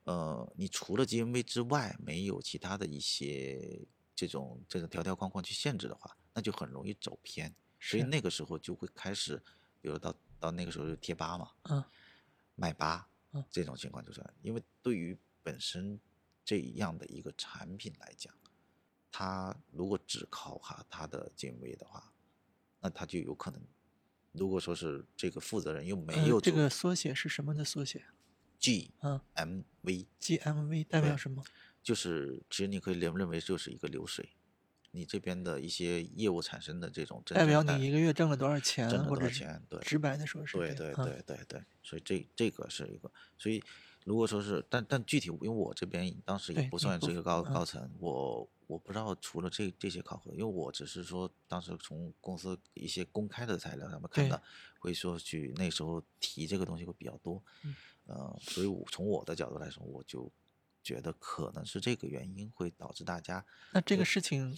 [0.05, 7.53] 呃，你除了 GMV 之外，没有其他的一些这种这种条条框框去限制的话，那就很容易走偏。
[7.81, 9.43] 所以那个时候就会开始，
[9.81, 11.85] 比如到到那个时候就贴吧嘛，嗯，
[12.55, 16.01] 卖吧嗯，这种情况就是，因为对于本身
[16.45, 18.35] 这样的一个产品来讲，
[19.13, 22.13] 它如果只靠哈它的 GMV 的话，
[22.81, 23.63] 那它就有可能，
[24.33, 28.07] 如果说是这个负责人又没呃有做这个缩写是什么的缩写
[28.61, 29.63] ？GMV，嗯
[30.21, 31.45] ，GMV 代表什么？
[31.81, 34.31] 就是其实你可以认认为就是一个流水，
[34.91, 43.63] 你这边的一些业务产生的这种代表你一个月挣了多少钱，挣了多少钱，对，直白的说是对对对对对，所以这这个是一个，所以
[44.07, 54.41] 如果说是，但但具体，因为我这边当时也不不算是一个高嗯高层，我我不知道除了这这些考核，因为我只是说当时从公司一些公开的材料上面看到，
[54.79, 57.75] 会说去那时候提这个东西会比较多，嗯
[58.07, 60.31] 呃，所以我从我的角度来说，我就
[60.85, 64.57] 觉得可能是这个原因会导致大家那这个事情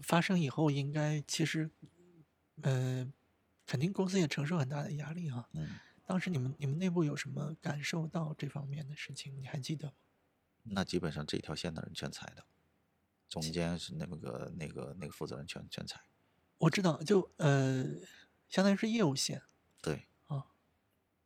[0.00, 1.68] 发生以后，应该其实，
[2.62, 3.12] 呃，
[3.66, 5.48] 肯定公司也承受很大的压力啊。
[5.54, 5.70] 嗯。
[6.10, 9.32] 当时你们你们内部有什么感受到这方面的事情？
[9.40, 9.94] 你还记得吗？
[10.64, 12.44] 那基本上这条线的人全裁的，
[13.28, 16.00] 中间是那个那个那个负责人全全裁。
[16.58, 17.84] 我知道，就呃，
[18.48, 19.40] 相当于是业务线
[19.80, 20.46] 对，啊。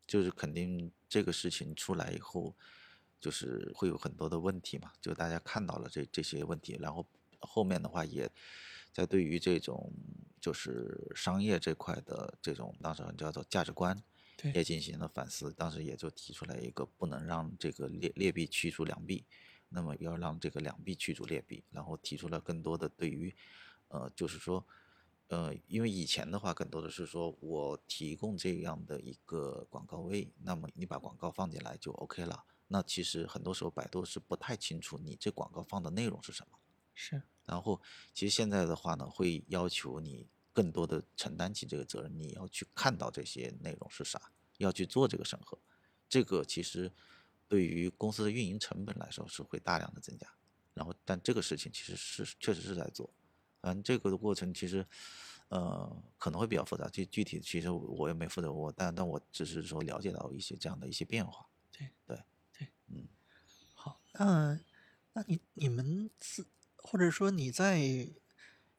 [0.06, 2.54] 就是肯定这个事情出来以后，
[3.18, 7.06] 就是会有很多的问题嘛，就大家看到了这这些问题，然后
[7.40, 8.30] 后面的话也
[8.92, 9.90] 在对于这种
[10.42, 14.04] 就是商业这块的这种当时叫做价值观。
[14.44, 19.24] 对也进行了反思，当时也就提出来一个不能让这个劣劣币驱逐良币，
[19.70, 23.34] 那么要让这个良币驱逐劣币，然后提出了更多的对于，
[23.88, 24.66] 呃，就是说，
[25.28, 32.44] 呃，因为以前的话更多的是说我提供这样的一个广告位，那么你把广告放进来就 OK 了。
[32.68, 36.58] 那其实很多时候百度是不太清楚你这广告放的内容是什么。
[36.94, 37.80] 是然后
[38.12, 45.58] 其实现在的话呢，会要求你更多的承担起这个责任，你要去看到这些内容是啥，要去做这个审核。
[46.08, 46.90] 这个其实
[47.48, 50.26] 对于公司的运营成本来说是会大量的增加。
[50.72, 53.12] 然后，但这个事情其实是确实是在做，
[53.60, 54.86] 嗯这个的过程其实
[55.48, 61.46] 呃可能会比较复杂，具具体其实我也没负责过，但但我只是说了解到一些这样的一些变化。
[61.72, 62.18] 对对
[62.58, 63.06] 对，嗯。
[63.74, 64.58] 好，那
[65.12, 68.08] 那你你们自或者说你在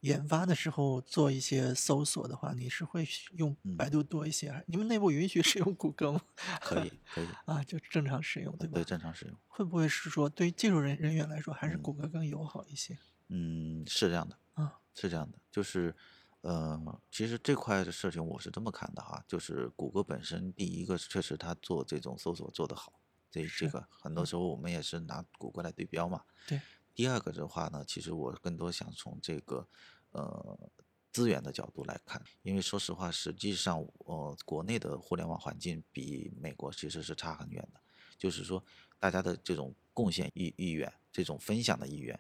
[0.06, 6.22] 研发的时候做一些搜索的话，你是会用嗯百度多一些，还你们内部允许使用谷歌吗？
[6.62, 8.76] 可以可以，啊，就正常使用，对吧？
[8.76, 9.36] 对正常使用。
[9.48, 12.98] 会不会是说对于技术人人员来说，还是嗯谷歌更友好一些
[13.30, 14.38] 嗯，是这样的。
[14.54, 14.80] 啊？
[14.94, 15.94] 是这样的，就是，
[16.42, 22.94] 呃，其实这块的事情我是这么看的哈，就是谷歌本身，第一个确实它做这种搜索做得好，
[23.30, 26.24] 这这个很多嗯时候我们也是拿谷歌来对标嘛。
[26.48, 26.62] 对。
[26.94, 29.68] 第二个的话呢，其实我更多想从这个，
[30.16, 30.72] 呃，
[31.12, 37.80] 资源的角度来看，因为说实话，实际上，呃，国内的互联网环境比美国其实是差很远的，
[38.18, 38.64] 就是说
[38.98, 42.18] 大家的这种贡献意意愿，这种分享的意愿。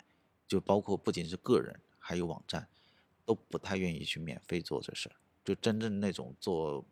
[0.48, 2.68] 就包括不仅是个人，还有网站，
[3.26, 5.16] 都不太愿意去免费做这事儿。
[5.44, 6.86] 就真正那种做，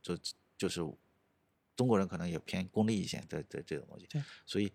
[0.00, 0.16] 就
[0.56, 0.80] 就是
[1.74, 4.72] 中国人可能也偏功利一些这这这种东西对，所以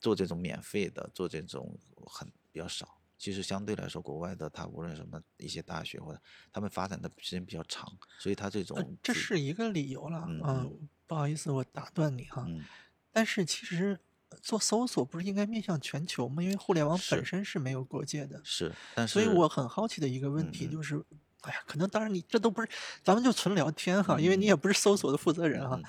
[0.00, 2.99] 做这种免费的，做这种很比较少。
[3.20, 6.18] 其实相对来说，国外的它无论什么一些大学或者
[6.50, 7.86] 他们发展的时间比较长，
[8.18, 10.24] 所以它这种呃，这是一个理由了。
[10.26, 12.46] 嗯嗯，不好意思，我打断你哈。
[12.48, 12.64] 嗯
[13.12, 13.98] 但是其实
[14.30, 16.42] 呃做搜索不是应该面向全球吗？
[16.42, 18.40] 因为互联网本身是没有国界的。
[18.42, 20.94] 是，但是所以我很好奇的一个问题就是，
[21.42, 22.68] 哎呀，可能当然你这都不是，
[23.02, 25.84] 咱们就纯聊天哈，因为你也不是搜索的负责人哈嗯。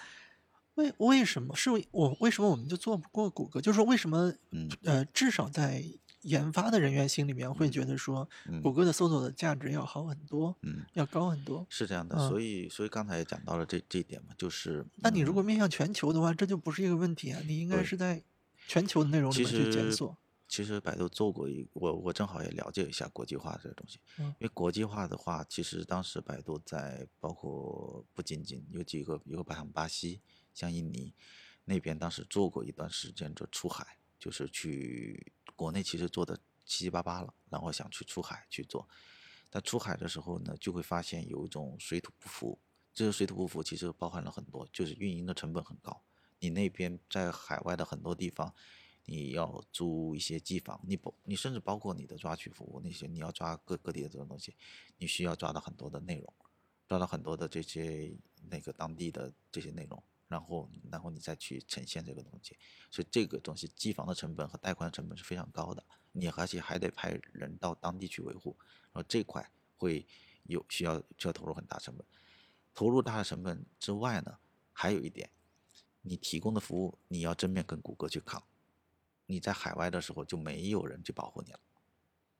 [0.76, 3.62] 为为什么是我为什么我们就做不过谷歌？
[3.62, 5.84] 就是说为什么嗯呃，至少在
[6.22, 11.66] 研发的人员心里面会嗯觉得说，嗯谷歌的搜索的价值要好很多，嗯要高很多。
[11.70, 18.22] 是这样的，嗯所以所以刚才也讲到了这这一点嘛，就是那你如嗯果面向全球的话，这就不是一个问题啊，你应该是在
[18.68, 20.18] 全球的内容里面去检索。
[20.48, 24.00] 其实百度做过一，我我正好也了解一下国际化这个东西。
[24.18, 30.20] 嗯因为国际化的话，其实当时百度在包括不仅仅有几个，有个像巴西、
[30.54, 31.14] 像印尼
[31.64, 35.32] 那边，当时做过一段时间就出海，就是去
[35.62, 38.90] 国内其实做的七七八八了，然后想去出海去做，
[39.48, 42.58] 但出海的时候呢，就会发现有一种水土不服。
[42.92, 46.02] 这个水土不服其实包含了很多，就是运营的成本很高。
[46.40, 48.52] 你那边在海外的很多地方，
[49.06, 54.56] 你要租一些机房，你包你甚至包括你的抓取服务那些，你要抓各各地的这种东西，
[54.98, 56.34] 你需要抓到很多的内容，
[56.88, 58.12] 抓到很多的这些
[58.50, 62.58] 那个当地的这些内容，然后然后你再去呈现这个东西，
[62.90, 68.56] 所以这个东西机房的成本和带宽的成本是非常高的，你而且还得派人到当地去维护，
[68.94, 70.08] 然后这块会
[70.44, 72.06] 有需要需要投入很大成本，
[72.74, 74.38] 投入大的成本之外呢，
[74.72, 75.30] 还有一点，
[76.02, 78.42] 你提供的服务你要正面跟谷歌去扛。
[79.26, 81.60] 你在海外的时候就没有人去保护你了，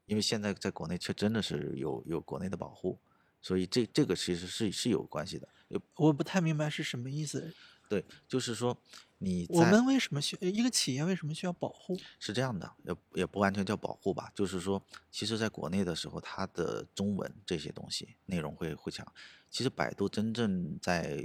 [0.06, 2.98] 因为现在在国内却真的是有有国内的保护，
[3.42, 5.50] 所以这这个其实是是有关系的。
[5.96, 7.54] 我不太明白是什么意思。
[7.92, 8.78] 对，就是说
[9.18, 12.00] 你我们为什么需一个企业为什么需要保护？
[12.22, 19.06] 是这样的，也也不完全叫保护吧，就是说，其实在国内的时候，它的中文这些东西内容会会强。
[19.50, 21.22] 其实百度真正在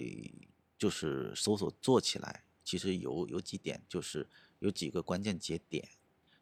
[0.76, 5.88] 就是搜索做起来，其实有有几点，就是有几个关键节点。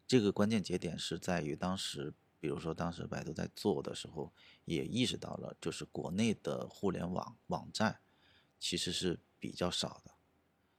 [0.06, 4.32] 这个关键节点是在于当时，比如说当时百度在做的时候，
[4.64, 8.00] 也意识到了，就是国内的互联网网站
[8.58, 10.13] 其实是比较少的。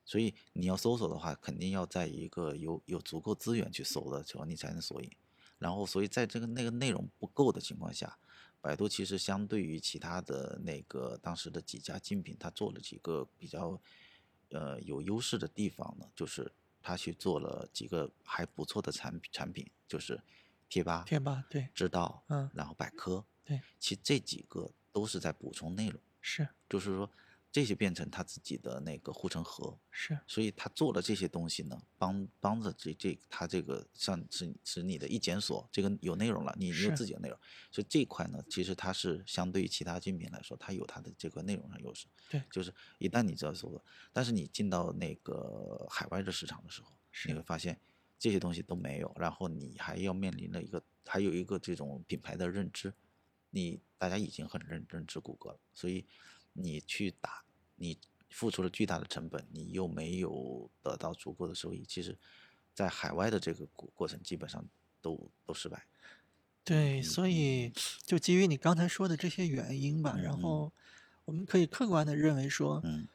[0.06, 5.12] 所以你要搜索的话，肯定要在一个有有足够资源去搜的时候，你才能索引。
[5.58, 8.18] 然后，所以在这个那个内容不够的情况下，
[8.62, 13.80] 百度其实相对于其他的那个当时的几家竞品，它做了几个比较
[14.50, 20.22] 呃有优势的地方呢，就是它去做了几个还不错的产品产品，就是
[20.70, 27.10] 贴吧、贴吧对，知道，嗯然后百科，对，其实这几个都是在补充内容，是就是说
[27.56, 29.80] 这些变成他自己的那个护城河。
[29.90, 37.40] 是，所以他做了这些东西呢，帮帮着这这他这个像是是你的一检索，这个有内容了，你你有自己的内容，
[37.72, 42.08] 所以这一块呢，其实它是相对于其他竞品来说，它有它的这个内容上优势。
[42.30, 42.44] 对。
[42.52, 46.92] 就是一旦你知道搜索，但是你进到那个海外的市场的时候，
[47.26, 47.80] 你会发现
[48.20, 52.94] 这些东西都没有，然后你还要面临了一个还有一个这种品牌的认知，
[53.50, 56.06] 你大家已经很认认知谷歌了，所以
[56.58, 57.44] 你去打，
[57.76, 57.98] 你
[58.30, 62.18] 付出了巨大的成本，你又没有得到足够的收益，其实，
[62.74, 64.66] 在海外的这个过过程基本上
[65.02, 65.86] 都都失败。
[66.64, 67.72] 对，所以
[68.06, 70.74] 就基于你刚才说的这些原因吧，然嗯后
[71.26, 73.08] 我们可以客观的认为说，嗯，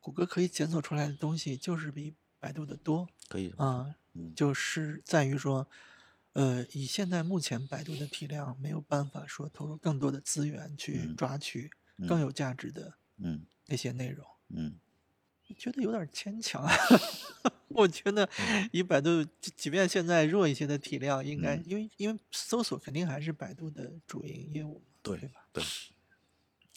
[0.00, 3.54] 谷歌可以检索出来的东西就是比百度的多可以。
[3.56, 5.66] 啊，嗯就是在于说，
[6.34, 11.70] 呃，以现在目前百度的体量，没有办法说投入更多的资源去嗯抓取
[12.06, 12.22] 更嗯。
[12.22, 13.46] 有价值的嗯。
[13.66, 14.78] 那些内容，嗯。
[15.58, 16.64] 觉得有点牵强。
[17.68, 18.68] 我觉得嗯。
[18.72, 21.64] 以百度，即即便现在弱一些的体量，应该嗯。
[21.66, 25.48] 因为因为搜索肯定还是百度的主营业务嘛，对对吧？
[25.52, 25.64] 对，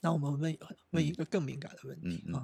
[0.02, 0.58] 那我们问
[0.92, 2.44] 问一个更敏感的问嗯题啊，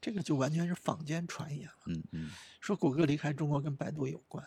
[0.00, 4.46] 这个就完全是坊间传言了，嗯嗯，说谷歌离开中国跟百度有关。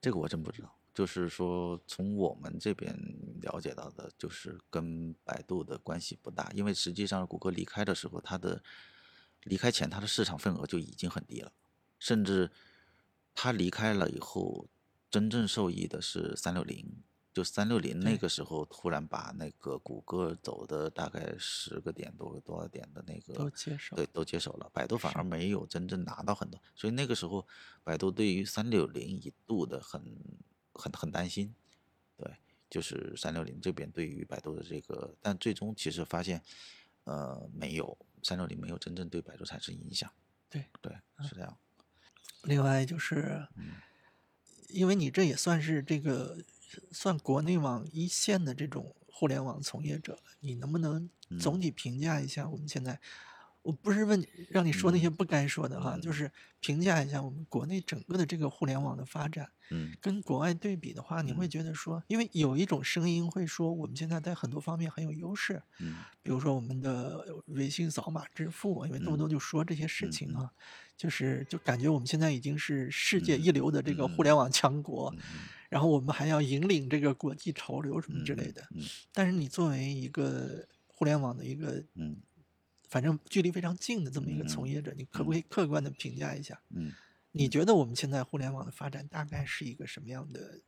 [0.00, 0.74] 这个我真不知道。
[0.94, 2.94] 就是说，从我们这边
[3.44, 8.62] 了解到的，就是跟百度的关系不大，因为实际上谷歌离开的时候，它的
[9.44, 11.52] 离开前它的市场份额就已经很低了，
[11.98, 12.50] 甚至
[13.34, 14.66] 它离开了以后，
[15.10, 17.02] 真正受益的是三六零，
[17.32, 24.70] 就三六零那个时候突然把那个谷歌走的大概十个点多多少点的那个都接受对，都接手了。
[24.72, 27.46] 百度反而没有真正拿到很多，所以那个时候
[27.82, 30.02] 百度对于三六零一度的很
[30.72, 31.54] 很很担心，
[32.16, 32.36] 对，
[32.74, 36.42] 就是三六零这边对于百度的这个，但最终其实发现，
[37.04, 40.12] 呃，没有三六零没有真正对百度产生影响，
[40.50, 41.56] 对，对，是这样，
[42.42, 43.76] 另外就是，嗯。
[44.70, 46.42] 因为你这也算是这个
[46.90, 51.08] 算国内网一线的这种互联网从业者了，你能不能
[51.38, 53.00] 总嗯体评价一下我们现在？
[53.64, 56.12] 我不是问你让你说那些不该说的哈，就嗯。
[56.12, 59.96] 是评价一下我们国内整个的这个互联网的发展，嗯。
[60.02, 61.48] 跟国外对比的话，你会嗯。
[61.48, 66.04] 觉得说，因为有一种声音会说我们现在在很多方面很有优势，嗯。
[66.22, 70.50] 比如说我们的微信扫码支付，因为动不嗯动就说这些事情啊，
[70.94, 78.68] 就是就感觉我们现在已经是世界一嗯流的这个互嗯联网强国，嗯然后我们还要引领这个国际潮流什么之类嗯的。
[78.70, 78.90] 嗯。
[79.10, 82.22] 但是你作为一个互联网的一个，嗯
[82.94, 86.62] 反正距离非常近的这么一个从嗯业者，你可不可以客观的评价一下？
[86.68, 86.92] 嗯
[87.32, 90.60] 你觉得我们现在互联网的发展大概是一个什么样的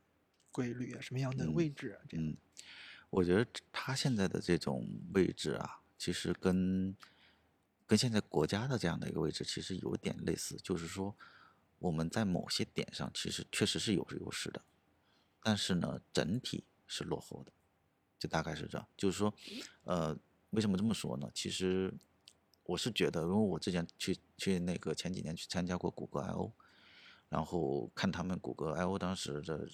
[0.51, 0.99] 规律啊？
[0.99, 2.03] 什么样的嗯位置啊？
[2.09, 2.35] 这样嗯，
[3.09, 6.93] 我觉得它现在的这种位置啊，其实跟
[7.85, 11.15] 跟现在国家的这样的一个位置其实有点类似，就是说
[11.79, 14.61] 我们在某些点上其实确实是有优势的，
[15.41, 17.53] 但是呢，整体是落后的，
[18.19, 18.85] 就大概是这样。
[18.97, 19.33] 就是说，
[19.85, 20.13] 呃，
[20.49, 21.31] 为什么这么说呢？
[21.33, 21.93] 其实
[22.67, 26.51] 我是觉得，因为我之前去去那个前几年去参加过谷歌 I/O，
[27.29, 29.67] 然后看他们谷歌 I/O 当时的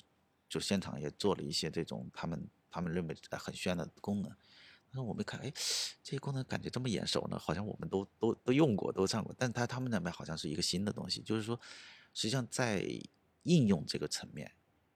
[0.48, 4.32] 就现场也做了一些这种他们他们认为很炫的功能，
[4.92, 5.52] 但是我们一看，哎，
[6.04, 11.60] 这些功能感觉这么眼熟呢，好像我们都都都用过，都上过，但他他们那边好像是一个新的东西，就是说，
[12.14, 12.86] 实际上在
[13.42, 14.52] 应用这个层面，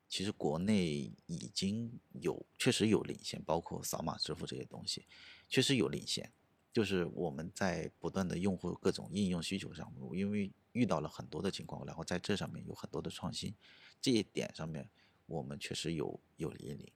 [0.07, 5.07] 其实国内已经有确实有领先，包括扫码支付这些东西，
[5.49, 6.32] 确实有领先。
[6.74, 13.53] 就是我们在不断的用户各种应用需求上，因为遇到了很多的情况，然后在这上面有很多的创新，
[13.99, 14.88] 这一点上面
[15.26, 16.91] 我们确实有有引领。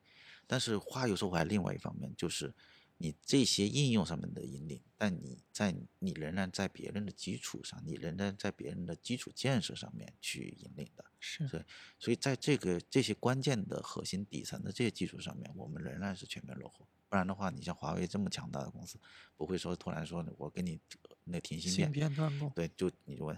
[0.45, 2.53] 但是话又说回来，另外一方面就是，
[2.97, 11.05] 你这些应用上面的引领，但你在你仍然在别人的基础上，你仍然在别人的基础建设上面去引领的。
[11.19, 11.65] 是，对，
[11.97, 16.85] 所以在这个这些关键的核心底层的这些基础上面，我们仍然是全面落后。
[17.11, 18.97] 不然的话，你像华为这么强大的公司，
[19.35, 20.79] 不会说突然说我给你
[21.25, 23.37] 那停芯芯片，片断供，对，就你就问，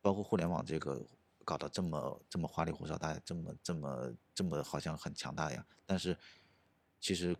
[0.00, 1.04] 包括互联网这个
[1.44, 6.16] 搞得这么这么花里胡哨，大家这么这么这么好像很强大一样，但是
[6.98, 7.36] 其实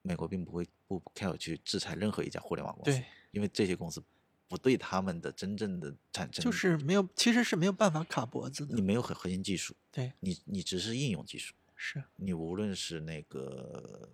[0.00, 4.00] 美国并不会不 care 去制裁任何一家互联网公司对，因为这些公司
[4.46, 8.80] 不对他们的真正的产生，就是没有，其实是没有办法卡脖子的你。
[8.80, 11.52] 没有核核心技术，对，你你只是应用技术。
[11.84, 14.08] 是，你无论是那个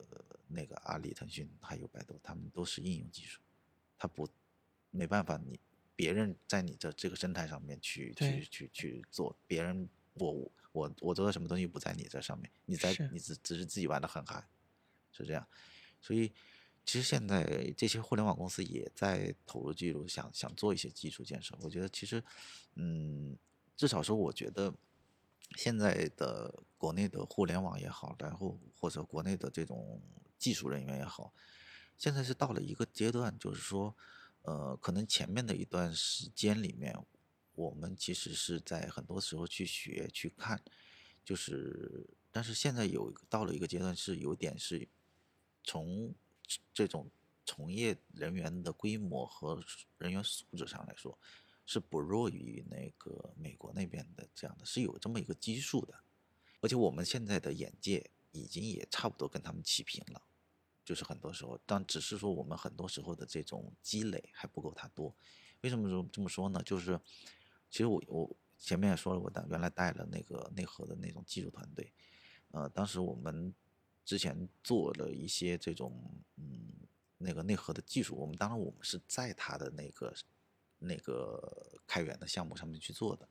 [0.49, 3.43] 那个阿里、腾讯还有百度，他们都是应用技术，
[3.99, 4.27] 他不
[4.91, 5.61] 没办法你
[5.95, 14.49] 别人在你的这个生态上面去去去去做，别人我我我做的什么东西不在你这上面，你在你只只是自己玩的很嗨，
[15.13, 15.47] 是这样，
[16.01, 16.33] 所以
[16.87, 21.55] 其实现在这些互联网公司也在投入技术，想想做一些基础建设。
[21.61, 22.25] 我觉得其实，
[22.77, 23.37] 嗯，
[23.77, 24.75] 至少说我觉得。
[25.57, 30.01] 现在的国内的互联网也好，然后或者国内的这种
[30.39, 31.33] 技术人员也好，
[31.97, 33.97] 现在是到了一个阶段，就是说，
[34.43, 36.97] 呃，可能前面的一段时间里面，
[37.55, 40.63] 我们其实是在很多时候去学去看，
[41.25, 44.87] 就是，但是现在有到了一个阶段，是有点是
[45.65, 46.15] 从
[46.73, 47.11] 这种
[47.45, 49.61] 从业人员的规模和
[49.97, 51.19] 人员素质上来说。
[51.71, 55.95] 是不弱于那个美国那边的这样的，是有这么一个基数的，
[56.63, 60.23] 而且我们现在的眼界已经也差不多跟他们齐平了，
[60.83, 65.15] 就是很多时候，但只是说我们很多时候的这种积累还不够他多。
[65.61, 66.63] 为什么说这么说呢？
[66.63, 66.99] 就是
[67.69, 71.93] 其实我我前面也说了，我当原来带了那个内核的那种技术团队，
[72.53, 73.55] 呃，当时我们
[74.07, 75.93] 之前做了一些这种
[76.37, 76.73] 嗯
[77.19, 80.15] 那个内核的技术，我们当然我们是在他的那个。
[80.79, 83.29] 那个开源的项目上面去做的，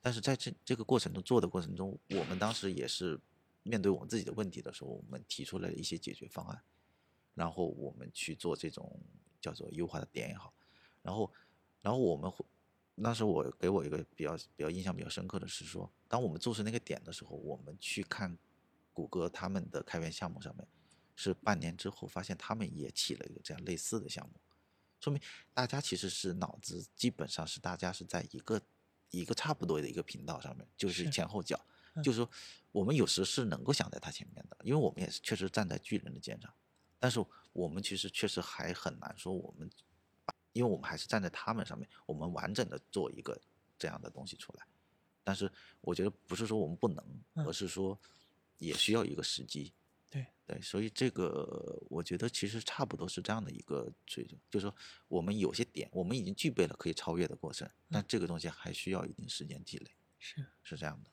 [0.00, 3.20] 但是在这这个过程中做的过程中，我们当时也是
[3.62, 6.62] 面对我们自己的问题的时候，我们提出了一些解决方案，
[7.34, 9.00] 然后我们去做这种
[9.40, 10.54] 叫做优化的点也好，
[11.02, 11.32] 然后
[11.82, 12.32] 然后我们
[12.94, 18.38] 那时我给我一个比较比较印象比较深刻的是说，当我们做出那个点的时候，我们去看
[18.94, 20.66] 谷歌他们的开源项目上面，
[21.14, 24.40] 是半年之后发现他们也起了一个这样类似的项目。
[25.00, 25.22] 说明
[25.54, 28.60] 大家其实是脑子基本上是大家是在一个
[29.10, 32.28] 一个差不多的一个频道上面，就是前后脚，嗯就是说
[32.72, 36.52] 我们有时是能够想在他前面的，因为我们也是确实站在巨人的肩上，
[36.98, 39.70] 但是我们其实确实还很难说我们，
[40.52, 43.40] 因为我们还是站在他们上面，我们完整的做一个
[43.78, 44.66] 这样的东西出来，
[45.22, 47.98] 但是我觉得不是说我们不能，嗯而是说
[48.58, 49.64] 也需要一个时机。
[49.64, 49.72] 对
[50.46, 54.74] 对，所以这个我觉得其实差不多是这样的一个水准，就是说
[55.08, 59.90] 我们有些点我们已经具备了可以超越的过程，但这个东西还需要一定时间积累，
[60.20, 61.10] 是，是这样的。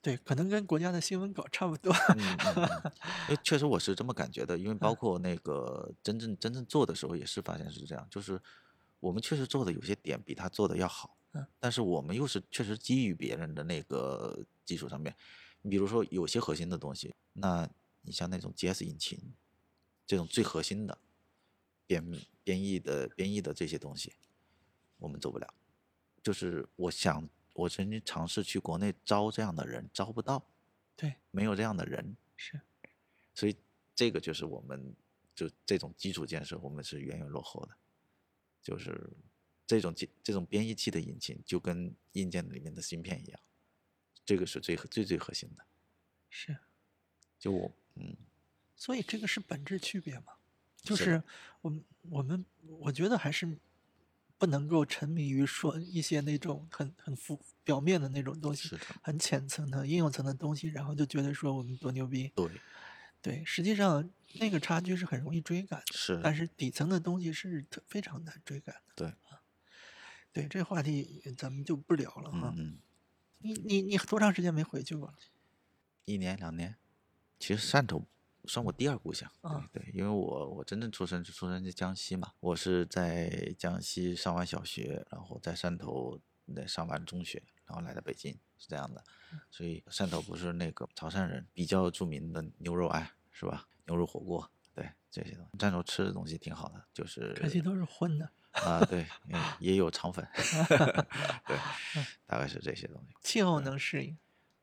[0.00, 1.92] 对，可能跟国家的新闻稿差不多。
[2.16, 2.36] 嗯
[3.28, 8.40] 嗯确实我是这么感觉的，因为包嗯括那个真正真正做的时候也是发现是这样，就是
[9.00, 15.14] 我们确实做的有些点比他做的要好，嗯，但是我们又是确实基于别人的那个基础上面，
[15.60, 17.68] 你比如说有些核心的东西，那
[18.02, 19.18] 你像那种 GS 引擎
[20.06, 20.98] 这种最核心的
[21.86, 22.04] 编
[22.42, 24.14] 编译的编译的这些东西，
[24.98, 25.54] 我们做不了。
[26.22, 30.44] 就是我想，我曾经尝试去国内招这样的人，招不到，
[30.96, 32.60] 对，没有这样的人，是，
[33.34, 33.56] 所以
[33.94, 34.94] 这个就是我们
[35.34, 37.76] 就这种基础建设，我们是远远落后的。
[38.62, 39.10] 就是
[39.66, 43.40] 这种这这种编译器的引擎，就跟硬件里面的芯片一样，
[44.26, 45.64] 这个是最最最核心的。
[46.28, 46.54] 是，
[47.38, 48.16] 就我嗯，
[48.74, 50.34] 所以这个是本质区别嘛？
[50.82, 51.22] 就是
[51.60, 52.44] 我们我们
[52.78, 53.58] 我觉得还是
[54.38, 62.32] 不能够沉迷于说一些那种很很浮表面的那种东西很浅层的应用层的东西，然后就觉得说我们多牛逼。
[62.34, 62.50] 对，
[63.20, 68.92] 对，实际上那个差距是很容易追赶的，是，但是底层的东西是特非常难追赶的。
[68.96, 69.42] 对啊，
[70.32, 72.54] 对，这话题咱们就不聊了哈。
[72.56, 72.78] 嗯嗯，
[73.40, 75.14] 你你你多长时间没回去过了？
[76.06, 76.76] 一年两年，
[77.40, 78.06] 其实汕头
[78.44, 79.28] 算我第二故乡。
[79.40, 89.02] 啊对对，因为我我真正出生是出生在江西嘛，我是在江西上完小学，然后在汕头那上完中学，然后来到北京，是这样的。
[89.50, 93.66] 所以汕头不是那个潮汕人比较著名的牛肉爱是吧？
[93.86, 100.26] 牛肉火锅，对这些东西，汕头吃的东西挺好的，就是可惜都是荤的，啊，对，嗯也有肠粉，
[101.46, 101.56] 对，
[102.26, 103.14] 大概是这些东西。
[103.22, 104.18] 气候能适应。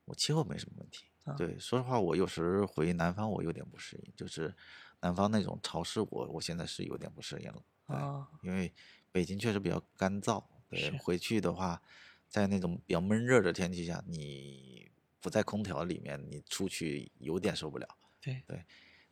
[0.05, 1.05] 我气候没什么问题。
[1.27, 4.55] 啊对，说实话，我有时回南方我有点不适应，就是
[5.01, 7.61] 南方那种潮湿，我我现在是有点不适应了。
[7.87, 8.73] 啊，因为
[9.11, 11.81] 北京确实比较干燥，对，是回去的话，
[12.27, 17.87] 在那种比较闷热的天气下，你不在空调里面，你出去有点受不了。
[18.21, 18.43] 对，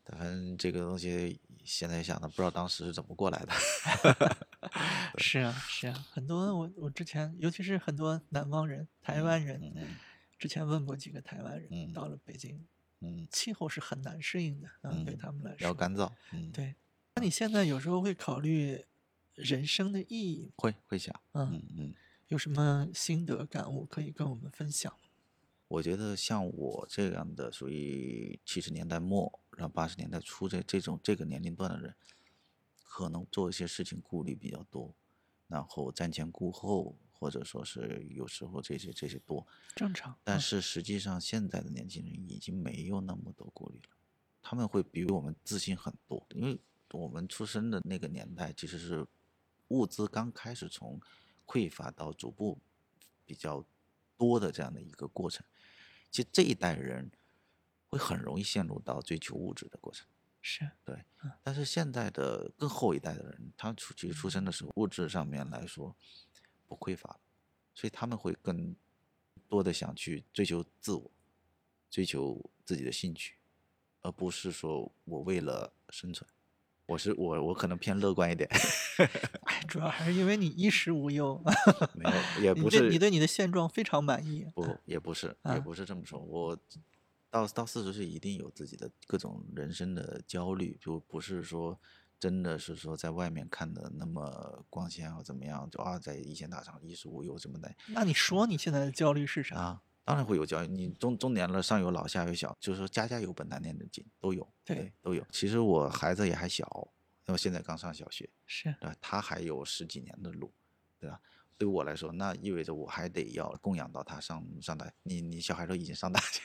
[0.06, 3.54] 反正这个东西现在想的，不知道当时是怎么过来的。
[5.18, 9.88] 是啊，是啊，很多我我之前，尤其是很多南方人、台湾人，嗯嗯
[10.38, 12.66] 之前问过几个台湾人，嗯到了北京，
[13.00, 15.74] 嗯，气候是很难适应的啊，对嗯他们来说比较说。
[15.74, 16.12] 干燥。
[16.34, 16.76] 嗯，对，
[17.16, 18.84] 那你现在有时候会考虑
[19.34, 21.14] 人生的意义吗，会会想。
[21.34, 21.94] 嗯，嗯嗯。
[22.28, 24.92] 有什么心得感悟可以跟我们分享？
[25.68, 31.96] 我觉得像我这样的属于七十年代末，然后八十年代初这这种这个年龄段的人，
[32.84, 34.96] 可能做一些事情顾虑比较多，
[35.48, 39.46] 然后瞻前顾后，或者说是有时候这些这些多。
[39.76, 43.90] 正常，嗯但是实际上现在的年轻人已经没有那么多顾虑了，
[44.42, 46.60] 他们会比我们自信很多，因为
[46.92, 49.06] 我们出生的那个年代其实是
[49.70, 51.02] 物资刚开始从
[51.46, 52.60] 匮乏到逐步
[53.26, 53.66] 比较
[54.18, 55.46] 多的这样的一个过程。
[56.12, 57.12] 其实这一代人
[57.90, 60.08] 会很容易陷入到追求物质的过程。
[60.42, 61.04] 是对，
[61.42, 65.96] 但是现在的更后一代的人，他出其实出生的时候物质上面来说
[66.68, 67.20] 不匮乏了，
[67.74, 68.76] 所以他们会更
[69.48, 71.12] 多的想去追求自我，
[71.90, 73.36] 追求自己的兴趣，
[74.02, 76.30] 而不是说我为了生存。
[76.88, 78.48] 我是我我可能偏乐观一点，
[79.46, 81.42] 哎，主要还是因为你衣食无忧，
[81.96, 86.56] 没有也 不是对你对你的现状非常满意，不也不是啊也不是这么说，我
[87.32, 91.80] 到到四十岁一定有自己的各种人生的焦虑，就不是说
[92.20, 99.56] 真的是说在外面看的那么光鲜或怎么样，就啊在一线大厂衣食无忧什么的那你说你现在的焦虑是啥？
[99.56, 100.68] 啊，当然会有焦虑。
[100.68, 105.26] 你中中年了，上有老下有小，就是说家家有本难念的经，都有，对都有。
[105.32, 106.88] 其实我孩子也还小，
[107.26, 108.96] 那么现在刚上小学，是，对吧？
[109.02, 110.54] 他还有十几年的路，
[111.00, 111.20] 对吧？
[111.58, 114.92] 对于我来说，那意味着我还得要供养到他上上大。
[115.04, 116.42] 你你小孩都已经上大学，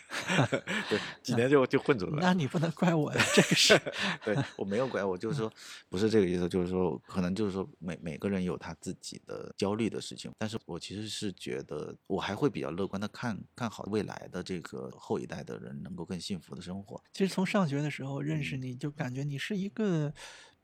[0.88, 2.18] 对，几年就就混出来了。
[2.20, 3.78] 那你不能怪我呀，这个是，
[4.24, 5.52] 对我没有怪，我就是说
[5.88, 17.02] 不是这个意思，就是说可能就是说每每个人有他自己的焦虑的事情，但是我其实是觉得我还会比较乐观的看看好未来的这个后一代的人能够更幸福的生活。
[17.12, 20.12] 其实从上学的时候认识你，就感觉你是一个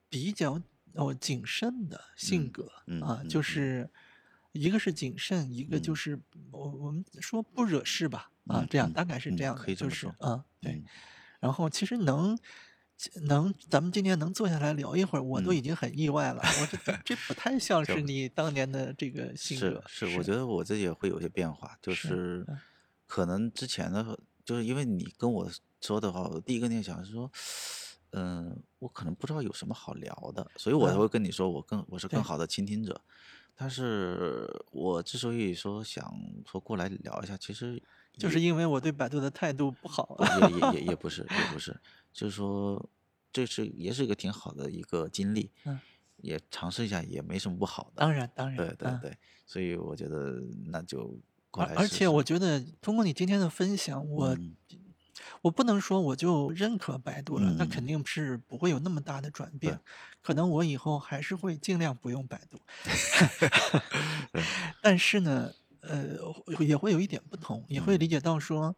[0.09, 0.61] 比较
[0.95, 3.91] 哦谨慎的性嗯格啊，嗯嗯嗯就是
[4.57, 10.85] 一个是谨慎，一个就嗯是我我们说不惹事吧啊这样大概是嗯这样可以这么说是啊，对嗯。
[11.39, 12.37] 然后其实能
[13.25, 16.43] 能咱们今天能坐下来聊一会儿，我都嗯已经很意外了。
[16.43, 19.85] 我这这不太像是你当年的这个性是格。
[19.87, 22.45] 是，我觉得我自己也会有些变化，就是
[23.07, 25.49] 可能之前的，就是因为你跟我
[25.83, 27.31] 说的话，我第一个念想是说，
[28.13, 32.99] 嗯、我可能不知道有什么好聊的，所以我才嗯会跟你说，我更我是更好的倾听者。
[33.57, 36.05] 但是我之所以说想
[36.47, 37.83] 说过来聊一下，其实
[38.19, 40.17] 就是因为我对百度的态度不好。
[40.41, 41.75] 也也也也 不是也不是，
[42.13, 42.89] 就是说
[43.33, 45.81] 这是也是一个挺好的一个经历，嗯
[46.19, 48.01] 也尝试一下也没什么不好的。
[48.01, 51.19] 当然，当然，嗯对对对，所以我觉得那就
[51.51, 54.57] 过来而且我觉得通过你今天的分享，我、嗯
[55.43, 57.67] 我不能说我就认可百度了，那嗯。
[57.67, 59.81] 肯定是不会有那么大的转变。
[60.23, 62.61] 可能我以后还是会尽量不用百度
[64.81, 66.17] 但是呢，呃，
[66.67, 67.99] 也会有一点不同，也会嗯。
[67.99, 68.77] 理解到说，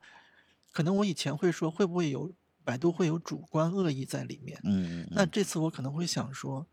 [0.72, 2.32] 可能我以前会说会不会有
[2.64, 6.68] 百度会有主观恶意在里面，嗯嗯那这次我可能会想说，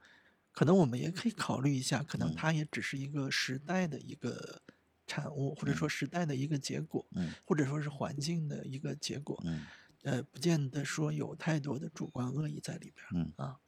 [0.51, 2.36] 可能我们也可以考虑一下，可能嗯。
[2.36, 4.61] 它也只是一个时代的一个
[5.06, 9.41] 产物，或者说时代的一个结果，嗯或者说是环境的一个结果。
[9.45, 9.66] 嗯
[10.03, 13.60] 呃，不见得说有太多的主观恶意在里边儿嗯，啊。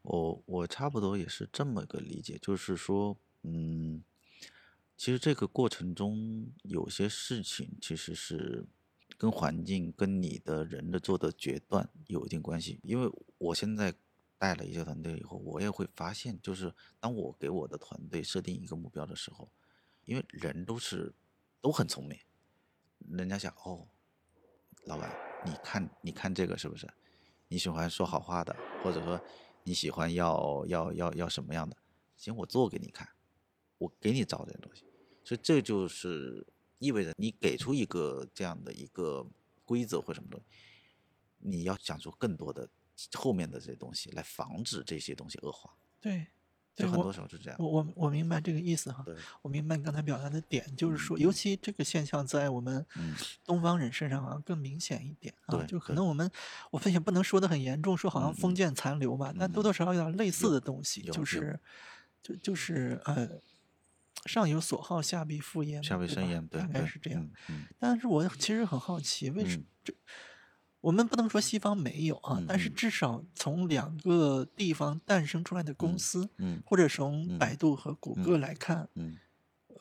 [0.00, 4.02] 我我差不多也是这么个理解，就是说，嗯，
[4.96, 8.66] 其实这个过程中有些事情其实是
[9.18, 12.80] 跟环境、跟你的人的做的决断有一定关系。
[12.82, 13.92] 因为我现在
[14.38, 19.50] 带了一些团队以后，我也会发现，就是当我给我的团队设定一个目标的时候，
[20.04, 21.12] 因为人都是
[21.60, 22.18] 都很聪明，
[23.08, 23.88] 人家想哦，
[24.84, 25.10] 老板，
[25.44, 26.88] 你看你看这个是不是？
[27.48, 29.20] 你喜欢说好话的，或者说
[29.62, 31.76] 你喜欢要要要要什么样的？
[32.16, 33.08] 行，我做给你看，
[33.78, 34.84] 我给你找这些东西。
[35.22, 36.46] 所以这就是
[36.78, 39.26] 意味着你给出一个这样的一个
[39.64, 40.46] 规则或什么东西，
[41.38, 42.68] 你要想出更多的
[43.14, 45.76] 后面的这些东西来防止这些东西恶化。
[46.00, 46.26] 对，
[46.74, 47.56] 就很多时候是这样。
[47.58, 53.14] 我我我明白这个意思哈，对，我明白你刚才表达的点，就是说，尤其这个现象在我们嗯
[53.44, 56.30] 东方人身上好像更明显一点啊，就可能我们
[56.70, 61.58] 我们也不能说的很严重，说好像嗯封建残留吧，但多多少少有点类似的东西，就是
[62.22, 63.28] 就就是呃，
[64.26, 67.30] 上有所好，下必复焉嘛，下必生焉，对，大概是这样。。
[67.78, 69.94] 但是我其实很好奇，为什么这
[70.84, 72.74] 我们不能说西方没有啊，嗯但是嗯。
[72.74, 78.36] 至少从两个地方诞生出来的公嗯司，嗯或者从嗯百度和谷嗯歌。
[78.36, 79.16] 来看，嗯。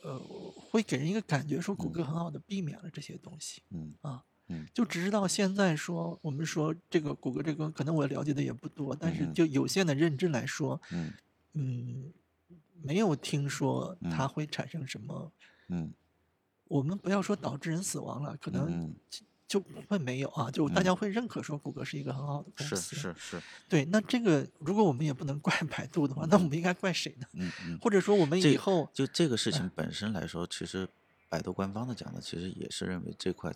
[0.02, 0.18] 呃，
[0.72, 4.24] 会给人一个感觉，说谷嗯歌很好的避免了这些东西嗯啊。
[4.48, 4.66] 嗯。
[4.74, 11.12] 就直到现在说，我们说这个谷歌这个，可能我了解的也不多，但是就有限的认知来说，嗯。
[11.56, 12.14] 嗯，
[12.82, 15.34] 没有听说它嗯会产生什么。
[15.68, 15.94] 嗯。
[16.70, 18.96] 我们不要说导致人死亡了，可能嗯
[19.54, 22.96] 就就不会没有啊，就大家会认可说谷歌是一个很好的公是司。
[22.96, 27.28] 是是，对，那这个如果我们也不能怪 百度的话，那我们应该怪谁呢？
[27.34, 27.78] 嗯嗯。
[27.80, 30.90] 或者说我们以后就这个事情本身来说，其实
[31.30, 33.54] 百度官方的讲的，其实也是认为这块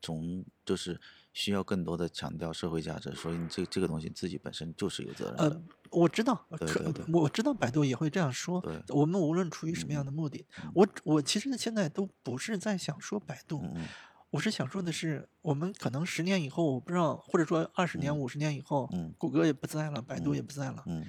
[0.00, 1.00] 从就是
[1.32, 5.44] 需要更多的强调社会价值，所以你这这个东西自己本身就是有责任的。
[5.44, 8.80] 呃，我知道，呃可对对对我知道百度也会这样说对。
[8.88, 13.88] 我们无论出于什么样的目的，我我其实现在都不是在想说百度，嗯嗯
[14.30, 21.04] 我是想说的是，我们可能十年以后，我不知道，或者说二十年、嗯五十年以后，嗯谷歌也不在了，百度嗯也不在了，嗯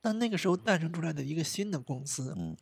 [0.00, 2.56] 但那个时候诞生出来的一个新的公司，嗯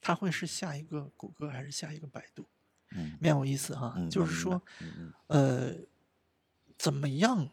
[0.00, 2.46] 它会是下一个谷歌还是下一个百度？
[2.94, 4.60] 嗯蛮有意思哈，嗯，就是说
[5.28, 5.74] 呃，
[6.76, 7.48] 怎么样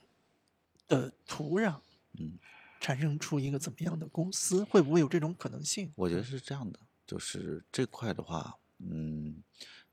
[0.87, 1.79] 的土壤
[2.19, 2.37] 嗯，
[2.81, 5.93] 产生出一个怎么样的公司，会不会有这种可能性？
[5.95, 9.41] 我觉得是这样的，就是这块的话，嗯，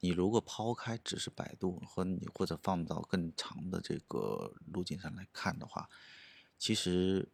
[0.00, 5.88] 你如果抛开只是百度和你或者放到更长的这个路径上来看的话，
[6.58, 7.28] 其实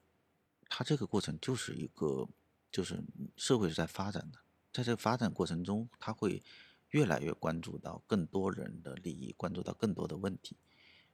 [0.69, 2.29] 它这个过程就是一个，
[2.71, 3.03] 就是
[3.37, 4.39] 社会是在发展的，
[4.73, 6.43] 在这个发展过程中，它会
[6.91, 10.57] 越来越关注到更多人的利益，关注到更多的问题。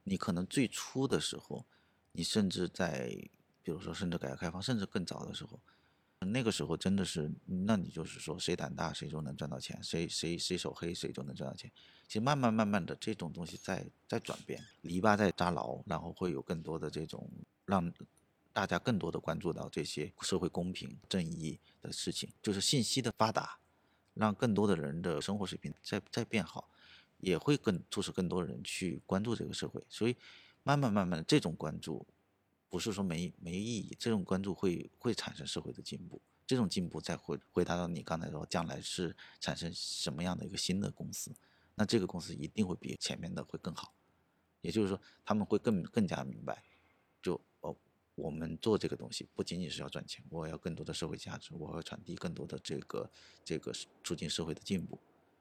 [0.05, 1.67] 你可能最初的时候，
[2.13, 3.09] 你甚至在，
[3.63, 5.61] 比如说甚至改革开放，甚至更早的时候，
[6.21, 11.71] 那个时候真的是，那你就是说谁胆大谁就能赚到钱，谁谁谁手黑谁就能赚到钱。
[12.07, 17.31] 其实慢慢慢慢的这种东西在在转变，篱笆在扎牢，然后会有更多的这种
[17.67, 17.93] 让
[18.53, 23.59] 大家更多的关注到这些社会公平正义的事情，就是信息的发达，
[24.15, 26.69] 让更多的人的生活水平在在变好，
[27.19, 30.17] 也会更促使更多人去关注这个社会，所以
[30.65, 32.05] 慢慢慢慢这种关注
[32.69, 41.33] 不是说没没意义，这种关注会会产生社会的进步，这种进步再回回答到你刚才说将来是产生什么样的一个新的公司，
[41.75, 43.95] 那这个公司一定会比前面的会更好，
[44.61, 46.63] 也就是说他们会更更加明白，
[47.23, 47.75] 就哦
[48.15, 53.11] 我们做这个东西不仅仅是要赚钱，我要更多的社会价值，我要传递更多的这个
[53.45, 54.99] 这个促进社会的进步。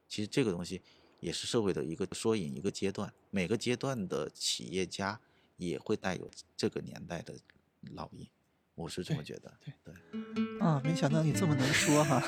[0.07, 0.81] 其实这个东西
[1.19, 3.13] 也是社会的一个缩影，一个阶段。
[3.31, 5.19] 每个阶段的企业家
[5.57, 7.33] 也会带有这个年代的
[7.95, 8.27] 烙印，
[8.75, 9.51] 我是这么觉得。
[9.63, 12.23] 对对，啊，没想到你这么能说哈。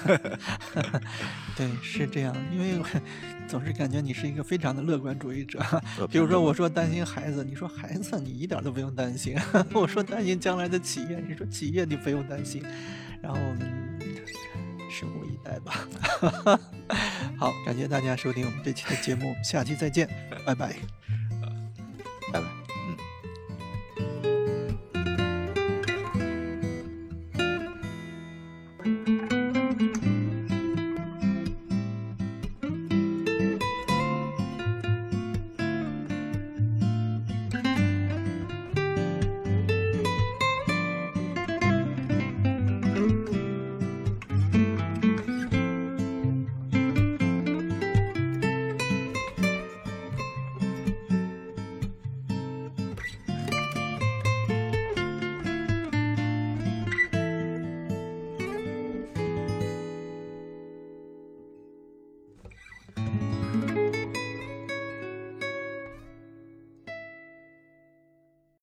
[1.56, 2.84] 对，是这样，因为
[3.48, 5.60] 总是感觉你是一个非常的乐观主义者。
[5.98, 9.36] 呃比如说，我说担心孩子，你说孩子你一点都不用担心；
[9.74, 12.64] 我说担心将来的企业，你说企业你不用担心。
[13.22, 14.00] 然后我们
[14.90, 15.88] 拭目以待吧。
[17.38, 20.08] 好，感谢大家收听我们这期的节目，下期再见，
[20.46, 20.76] 拜拜。
[22.32, 22.59] 拜拜。